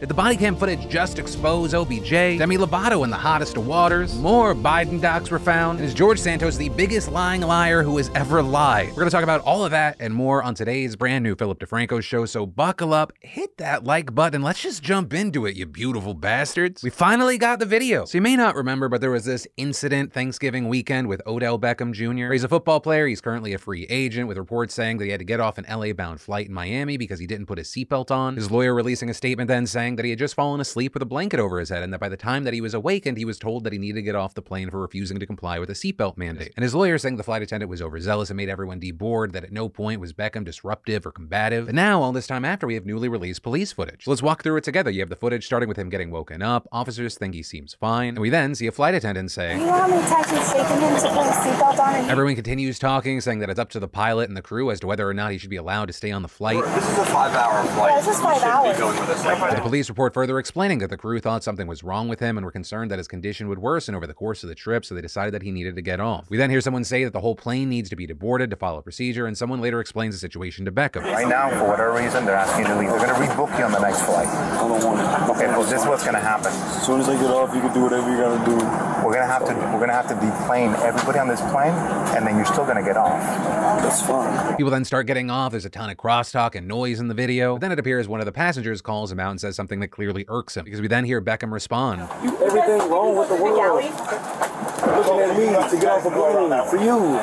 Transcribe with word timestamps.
Did 0.00 0.08
the 0.08 0.14
body 0.14 0.34
cam 0.34 0.56
footage 0.56 0.88
just 0.88 1.18
expose 1.18 1.74
OBJ? 1.74 2.08
Demi 2.08 2.56
Lovato 2.56 3.04
in 3.04 3.10
the 3.10 3.18
hottest 3.18 3.58
of 3.58 3.66
waters? 3.66 4.16
More 4.16 4.54
Biden 4.54 4.98
docs 4.98 5.30
were 5.30 5.38
found? 5.38 5.78
And 5.78 5.86
is 5.86 5.92
George 5.92 6.18
Santos 6.18 6.56
the 6.56 6.70
biggest 6.70 7.12
lying 7.12 7.42
liar 7.42 7.82
who 7.82 7.98
has 7.98 8.10
ever 8.14 8.42
lied? 8.42 8.88
We're 8.88 9.00
gonna 9.00 9.10
talk 9.10 9.24
about 9.24 9.42
all 9.42 9.62
of 9.62 9.72
that 9.72 9.98
and 10.00 10.14
more 10.14 10.42
on 10.42 10.54
today's 10.54 10.96
brand 10.96 11.22
new 11.22 11.36
Philip 11.36 11.58
DeFranco 11.58 12.02
show, 12.02 12.24
so 12.24 12.46
buckle 12.46 12.94
up, 12.94 13.12
hit 13.20 13.58
that 13.58 13.84
like 13.84 14.14
button, 14.14 14.40
let's 14.40 14.62
just 14.62 14.82
jump 14.82 15.12
into 15.12 15.44
it, 15.44 15.54
you 15.54 15.66
beautiful 15.66 16.14
bastards. 16.14 16.82
We 16.82 16.88
finally 16.88 17.36
got 17.36 17.58
the 17.58 17.66
video. 17.66 18.06
So 18.06 18.16
you 18.16 18.22
may 18.22 18.36
not 18.36 18.54
remember, 18.54 18.88
but 18.88 19.02
there 19.02 19.10
was 19.10 19.26
this 19.26 19.46
incident 19.58 20.14
Thanksgiving 20.14 20.70
weekend 20.70 21.08
with 21.08 21.20
Odell 21.26 21.58
Beckham 21.58 21.92
Jr. 21.92 22.32
He's 22.32 22.42
a 22.42 22.48
football 22.48 22.80
player, 22.80 23.06
he's 23.06 23.20
currently 23.20 23.52
a 23.52 23.58
free 23.58 23.84
agent, 23.90 24.28
with 24.28 24.38
reports 24.38 24.72
saying 24.72 24.96
that 24.96 25.04
he 25.04 25.10
had 25.10 25.20
to 25.20 25.26
get 25.26 25.40
off 25.40 25.58
an 25.58 25.66
LA 25.68 25.92
bound 25.92 26.22
flight 26.22 26.46
in 26.46 26.54
Miami 26.54 26.96
because 26.96 27.18
he 27.20 27.26
didn't 27.26 27.44
put 27.44 27.58
his 27.58 27.68
seatbelt 27.68 28.10
on. 28.10 28.36
His 28.36 28.50
lawyer 28.50 28.74
releasing 28.74 29.10
a 29.10 29.14
statement 29.14 29.48
then 29.48 29.66
saying 29.66 29.89
that 29.96 30.04
he 30.04 30.10
had 30.10 30.18
just 30.18 30.34
fallen 30.34 30.60
asleep 30.60 30.94
with 30.94 31.02
a 31.02 31.06
blanket 31.06 31.40
over 31.40 31.58
his 31.58 31.68
head 31.68 31.82
and 31.82 31.92
that 31.92 32.00
by 32.00 32.08
the 32.08 32.16
time 32.16 32.44
that 32.44 32.54
he 32.54 32.60
was 32.60 32.74
awakened, 32.74 33.16
he 33.18 33.24
was 33.24 33.38
told 33.38 33.64
that 33.64 33.72
he 33.72 33.78
needed 33.78 33.96
to 33.96 34.02
get 34.02 34.14
off 34.14 34.34
the 34.34 34.42
plane 34.42 34.70
for 34.70 34.80
refusing 34.80 35.18
to 35.18 35.26
comply 35.26 35.58
with 35.58 35.70
a 35.70 35.74
seatbelt 35.74 36.16
mandate. 36.16 36.52
And 36.56 36.62
his 36.62 36.74
lawyer 36.74 36.98
saying 36.98 37.16
the 37.16 37.22
flight 37.22 37.42
attendant 37.42 37.68
was 37.70 37.82
overzealous 37.82 38.30
and 38.30 38.36
made 38.36 38.48
everyone 38.48 38.80
deboard, 38.80 39.32
that 39.32 39.44
at 39.44 39.52
no 39.52 39.68
point 39.68 40.00
was 40.00 40.12
Beckham 40.12 40.44
disruptive 40.44 41.04
or 41.06 41.12
combative. 41.12 41.66
But 41.66 41.74
now, 41.74 42.02
all 42.02 42.12
this 42.12 42.26
time 42.26 42.44
after, 42.44 42.66
we 42.66 42.74
have 42.74 42.86
newly 42.86 43.08
released 43.08 43.42
police 43.42 43.72
footage. 43.72 44.06
Let's 44.06 44.22
walk 44.22 44.42
through 44.42 44.56
it 44.56 44.64
together. 44.64 44.90
You 44.90 45.00
have 45.00 45.08
the 45.08 45.16
footage 45.16 45.46
starting 45.46 45.68
with 45.68 45.76
him 45.78 45.88
getting 45.90 46.10
woken 46.10 46.42
up. 46.42 46.68
Officers 46.72 47.16
think 47.16 47.34
he 47.34 47.42
seems 47.42 47.74
fine. 47.74 48.10
And 48.10 48.18
we 48.18 48.30
then 48.30 48.54
see 48.54 48.66
a 48.66 48.72
flight 48.72 48.94
attendant 48.94 49.30
say, 49.30 49.58
You 49.58 49.66
know 49.66 49.72
how 49.72 49.88
many 49.88 50.06
times 50.08 50.30
we've 50.32 50.44
shaken 50.44 50.80
him 50.80 50.94
to 51.00 51.08
put 51.08 51.26
his 51.26 51.36
seatbelt 51.36 51.78
on? 51.78 51.94
And 51.94 52.10
Everyone 52.10 52.34
continues 52.34 52.78
talking, 52.78 53.20
saying 53.20 53.38
that 53.40 53.50
it's 53.50 53.58
up 53.60 53.70
to 53.70 53.80
the 53.80 53.88
pilot 53.88 54.28
and 54.28 54.36
the 54.36 54.42
crew 54.42 54.70
as 54.70 54.80
to 54.80 54.86
whether 54.86 55.08
or 55.08 55.14
not 55.14 55.32
he 55.32 55.38
should 55.38 55.50
be 55.50 55.56
allowed 55.56 55.86
to 55.86 55.92
stay 55.92 56.10
on 56.10 56.22
the 56.22 56.28
flight. 56.28 56.62
This 56.64 56.88
is 56.88 56.98
a 56.98 57.04
five-hour 57.06 57.64
flight. 57.74 57.90
Yeah, 57.92 57.98
it's 57.98 58.06
just 58.06 58.22
five 58.22 58.42
hours. 58.42 58.76
Be 58.76 58.80
going 58.80 58.98
with 59.00 59.08
us 59.10 59.24
like 59.24 59.38
The 59.50 59.56
that. 59.56 59.62
Police 59.80 59.88
report 59.88 60.12
further 60.12 60.38
explaining 60.38 60.76
that 60.76 60.90
the 60.90 60.96
crew 60.98 61.18
thought 61.20 61.42
something 61.42 61.66
was 61.66 61.82
wrong 61.82 62.06
with 62.06 62.20
him 62.20 62.36
and 62.36 62.44
were 62.44 62.52
concerned 62.52 62.90
that 62.90 62.98
his 62.98 63.08
condition 63.08 63.48
would 63.48 63.58
worsen 63.58 63.94
over 63.94 64.06
the 64.06 64.12
course 64.12 64.42
of 64.42 64.50
the 64.50 64.54
trip, 64.54 64.84
so 64.84 64.94
they 64.94 65.00
decided 65.00 65.32
that 65.32 65.40
he 65.40 65.50
needed 65.50 65.74
to 65.74 65.80
get 65.80 66.00
off. 66.00 66.28
We 66.28 66.36
then 66.36 66.50
hear 66.50 66.60
someone 66.60 66.84
say 66.84 67.02
that 67.04 67.14
the 67.14 67.20
whole 67.20 67.34
plane 67.34 67.70
needs 67.70 67.88
to 67.88 67.96
be 67.96 68.06
deboarded 68.06 68.50
to 68.50 68.56
follow 68.56 68.82
procedure, 68.82 69.26
and 69.26 69.38
someone 69.38 69.62
later 69.62 69.80
explains 69.80 70.14
the 70.14 70.18
situation 70.18 70.66
to 70.66 70.70
Beckham. 70.70 71.00
Right 71.04 71.26
now, 71.26 71.48
for 71.48 71.66
whatever 71.66 71.94
reason, 71.94 72.26
they're 72.26 72.36
asking 72.36 72.66
you 72.66 72.72
to 72.74 72.78
leave. 72.78 72.90
They're 72.90 73.06
going 73.06 73.08
to 73.08 73.32
rebook 73.32 73.58
you 73.58 73.64
on 73.64 73.72
the 73.72 73.80
next 73.80 74.02
flight. 74.02 74.28
I 74.28 74.68
don't 74.68 74.84
want 74.84 75.00
it. 75.00 75.30
Okay, 75.30 75.46
well, 75.46 75.62
this 75.62 75.80
is 75.80 75.86
what's 75.86 76.02
going 76.02 76.16
to 76.16 76.20
happen. 76.20 76.52
As 76.52 76.84
soon 76.84 77.00
as 77.00 77.08
I 77.08 77.14
get 77.14 77.30
off, 77.30 77.54
you 77.54 77.62
can 77.62 77.72
do 77.72 77.80
whatever 77.80 78.10
you 78.10 78.18
gotta 78.18 78.44
do. 78.44 78.89
We're 79.04 79.14
going 79.14 79.26
to 79.26 79.32
have 79.32 79.44
to 79.46 79.54
we're 79.54 79.78
going 79.78 79.88
to 79.88 79.94
have 79.94 80.08
to 80.08 80.14
deplane 80.14 80.74
everybody 80.74 81.18
on 81.18 81.26
this 81.28 81.40
plane, 81.40 81.72
and 82.14 82.26
then 82.26 82.36
you're 82.36 82.44
still 82.44 82.64
going 82.64 82.76
to 82.76 82.82
get 82.82 82.96
off. 82.96 83.20
That's 83.82 84.02
fine. 84.02 84.56
People 84.56 84.70
then 84.70 84.84
start 84.84 85.06
getting 85.06 85.30
off. 85.30 85.52
There's 85.52 85.64
a 85.64 85.70
ton 85.70 85.88
of 85.90 85.96
crosstalk 85.96 86.54
and 86.54 86.68
noise 86.68 87.00
in 87.00 87.08
the 87.08 87.14
video. 87.14 87.54
But 87.54 87.62
then 87.62 87.72
it 87.72 87.78
appears 87.78 88.06
one 88.08 88.20
of 88.20 88.26
the 88.26 88.32
passengers 88.32 88.82
calls 88.82 89.10
him 89.10 89.18
out 89.18 89.30
and 89.30 89.40
says 89.40 89.56
something 89.56 89.80
that 89.80 89.88
clearly 89.88 90.26
irks 90.28 90.56
him, 90.56 90.64
because 90.64 90.80
we 90.80 90.88
then 90.88 91.04
hear 91.04 91.20
Beckham 91.22 91.50
respond. 91.50 92.08
You 92.22 92.36
everything 92.44 92.90
wrong 92.90 93.16
with 93.16 93.28
the 93.28 93.36
world. 93.36 93.84
Looking 94.80 95.20
at 95.20 95.36
me 95.36 95.46
to 95.46 95.76
get 95.76 95.90
off 95.90 96.04
a 96.06 96.10
plane 96.10 96.50
for 96.68 96.76
you. 96.76 97.18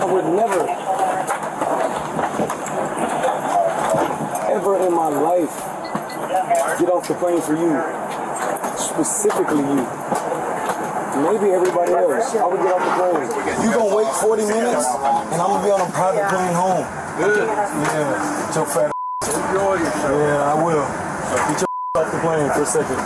I 0.00 0.04
would 0.04 0.26
never, 0.26 0.60
ever 4.52 4.86
in 4.86 4.92
my 4.94 5.08
life, 5.08 5.56
get 6.78 6.88
off 6.90 7.08
the 7.08 7.14
plane 7.14 7.40
for 7.40 7.54
you. 7.54 7.97
Specifically 8.98 9.62
you. 9.62 9.86
Maybe 11.22 11.54
everybody 11.54 11.92
else. 11.94 12.34
I 12.34 12.46
would 12.50 12.58
get 12.58 12.74
off 12.74 12.82
the 12.82 12.94
plane. 12.98 13.30
You 13.62 13.70
gonna 13.70 13.94
wait 13.94 14.10
40 14.10 14.42
minutes, 14.42 14.86
and 15.30 15.38
I'm 15.38 15.54
gonna 15.54 15.62
be 15.62 15.70
on 15.70 15.80
a 15.86 15.90
private 15.92 16.26
plane 16.26 16.50
home. 16.52 16.82
Good. 17.16 17.46
Yeah. 17.46 18.54
Your 18.56 18.66
fat. 18.66 18.90
Yeah, 19.22 20.50
I 20.50 20.54
will. 20.58 20.82
Get 21.46 21.62
your 21.62 21.68
off 21.94 22.10
the 22.10 22.18
plane 22.18 22.50
for 22.50 22.62
a 22.62 22.66
second. 22.66 22.98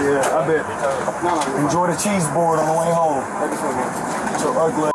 Yeah, 0.00 0.24
I 0.32 0.48
bet. 0.48 0.64
Enjoy 1.62 1.86
the 1.86 1.96
cheese 2.00 2.26
board 2.32 2.58
on 2.58 2.64
the 2.64 2.80
way 2.80 2.88
home. 2.88 3.20
Get 4.32 4.40
your 4.40 4.58
ugly. 4.58 4.89